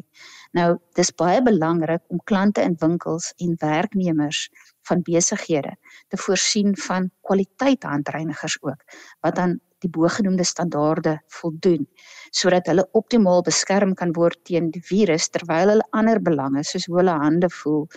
Nou, 0.56 0.78
dis 0.96 1.12
baie 1.16 1.42
belangrik 1.44 2.04
om 2.08 2.22
klante 2.24 2.62
in 2.62 2.78
winkels 2.80 3.34
en 3.44 3.56
werknemers 3.60 4.48
van 4.88 5.02
besighede 5.04 5.76
te 6.08 6.18
voorsien 6.18 6.76
van 6.88 7.10
kwaliteit 7.22 7.84
handreinigers 7.84 8.58
ook 8.62 8.84
wat 9.26 9.36
dan 9.36 9.60
die 9.84 9.90
bogenoemde 9.90 10.44
standaarde 10.44 11.18
voldoen 11.28 11.86
sodat 12.32 12.68
hulle 12.72 12.88
optimaal 12.98 13.44
beskerm 13.46 13.94
kan 13.94 14.14
word 14.16 14.40
teen 14.50 14.72
die 14.72 14.84
virus 14.84 15.30
terwyl 15.30 15.74
hulle 15.74 15.88
ander 15.92 16.22
belange 16.22 16.64
soos 16.64 16.88
hoe 16.88 17.02
hulle 17.02 17.18
hande 17.24 17.50
voel 17.62 17.88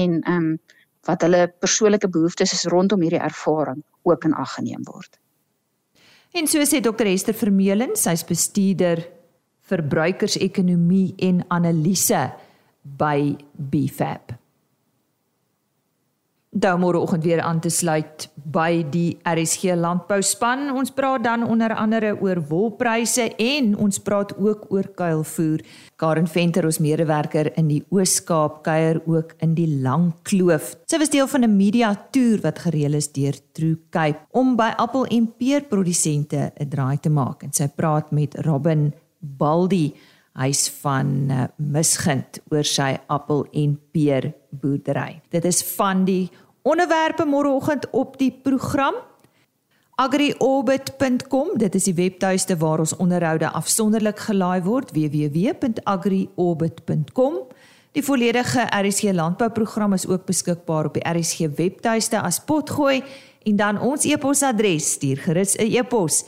en 0.00 0.20
ehm 0.20 0.36
um, 0.36 0.52
wat 1.08 1.22
hulle 1.24 1.46
persoonlike 1.48 2.10
behoeftes 2.12 2.52
is 2.52 2.66
rondom 2.68 3.00
hierdie 3.00 3.22
ervaring 3.24 3.78
ook 4.04 4.24
in 4.28 4.34
ag 4.36 4.50
geneem 4.58 4.82
word. 4.84 5.16
En 6.36 6.46
so 6.46 6.62
sê 6.68 6.82
Dr 6.84 7.08
Esther 7.08 7.34
Vermeulen, 7.34 7.96
sy's 7.96 8.20
bestuurder 8.28 9.00
verbruikersekonomie 9.70 11.14
en 11.30 11.44
analise 11.48 12.26
by 12.82 13.36
BFAP 13.54 14.40
dan 16.50 16.80
môreoggend 16.82 17.22
weer 17.22 17.40
aan 17.40 17.60
te 17.62 17.70
sluit 17.70 18.26
by 18.50 18.82
die 18.90 19.18
RSG 19.22 19.76
landbou 19.78 20.18
span. 20.22 20.66
Ons 20.74 20.90
praat 20.90 21.22
dan 21.22 21.44
onder 21.46 21.74
andere 21.78 22.16
oor 22.18 22.40
wolpryse 22.48 23.28
en 23.38 23.76
ons 23.78 24.00
praat 24.02 24.34
ook 24.34 24.66
oor 24.74 24.88
kuilvoer. 24.98 25.62
Karen 26.00 26.26
Venter, 26.26 26.66
ons 26.66 26.80
medewerker 26.82 27.52
in 27.60 27.68
die 27.70 27.82
Oos-Kaap, 27.94 28.64
kuier 28.66 28.98
ook 29.06 29.36
in 29.44 29.54
die 29.54 29.68
Lang 29.84 30.10
Kloof. 30.26 30.74
Sy 30.90 30.98
was 30.98 31.12
deel 31.14 31.28
van 31.28 31.44
'n 31.44 31.56
media 31.56 31.94
toer 32.10 32.40
wat 32.42 32.58
gereël 32.58 32.94
is 32.94 33.12
deur 33.12 33.34
True 33.52 33.78
Cape 33.90 34.26
om 34.30 34.56
by 34.56 34.72
appel 34.76 35.06
en 35.06 35.32
peer 35.38 35.62
produsente 35.62 36.52
'n 36.58 36.68
draai 36.68 36.98
te 36.98 37.10
maak 37.10 37.42
en 37.42 37.52
sy 37.52 37.68
praat 37.68 38.10
met 38.10 38.34
Robin 38.34 38.92
Baldi 39.20 39.94
Hy's 40.38 40.68
van 40.80 41.30
uh, 41.30 41.44
Misgind 41.56 42.38
oor 42.50 42.64
sy 42.64 42.98
appel 43.10 43.46
en 43.52 43.80
peer 43.92 44.32
boerdery. 44.50 45.20
Dit 45.34 45.44
is 45.44 45.62
van 45.76 46.04
die 46.06 46.30
onderwerpe 46.62 47.24
môreoggend 47.26 47.90
op 47.90 48.18
die 48.20 48.32
program 48.32 48.94
agriorbit.com 50.00 51.58
dit 51.60 51.74
is 51.76 51.84
die 51.90 51.96
webtuiste 51.96 52.56
waar 52.60 52.78
ons 52.80 52.96
onderhoude 52.96 53.50
afsonderlik 53.52 54.18
gelaai 54.30 54.62
word 54.64 54.90
www.agriorbit.com 54.96 57.34
Die 57.90 58.06
volledige 58.06 58.62
RSG 58.70 59.10
landbouprogram 59.18 59.92
is 59.92 60.06
ook 60.06 60.24
beskikbaar 60.28 60.86
op 60.88 60.94
die 60.94 61.02
RSG 61.10 61.38
webtuiste 61.58 62.20
as 62.20 62.40
potgooi 62.46 63.02
en 63.50 63.56
dan 63.56 63.80
ons 63.80 64.04
e-posadres 64.06 64.92
stuur 64.96 65.18
gerus 65.26 65.56
'n 65.58 65.66
e-pos 65.74 66.24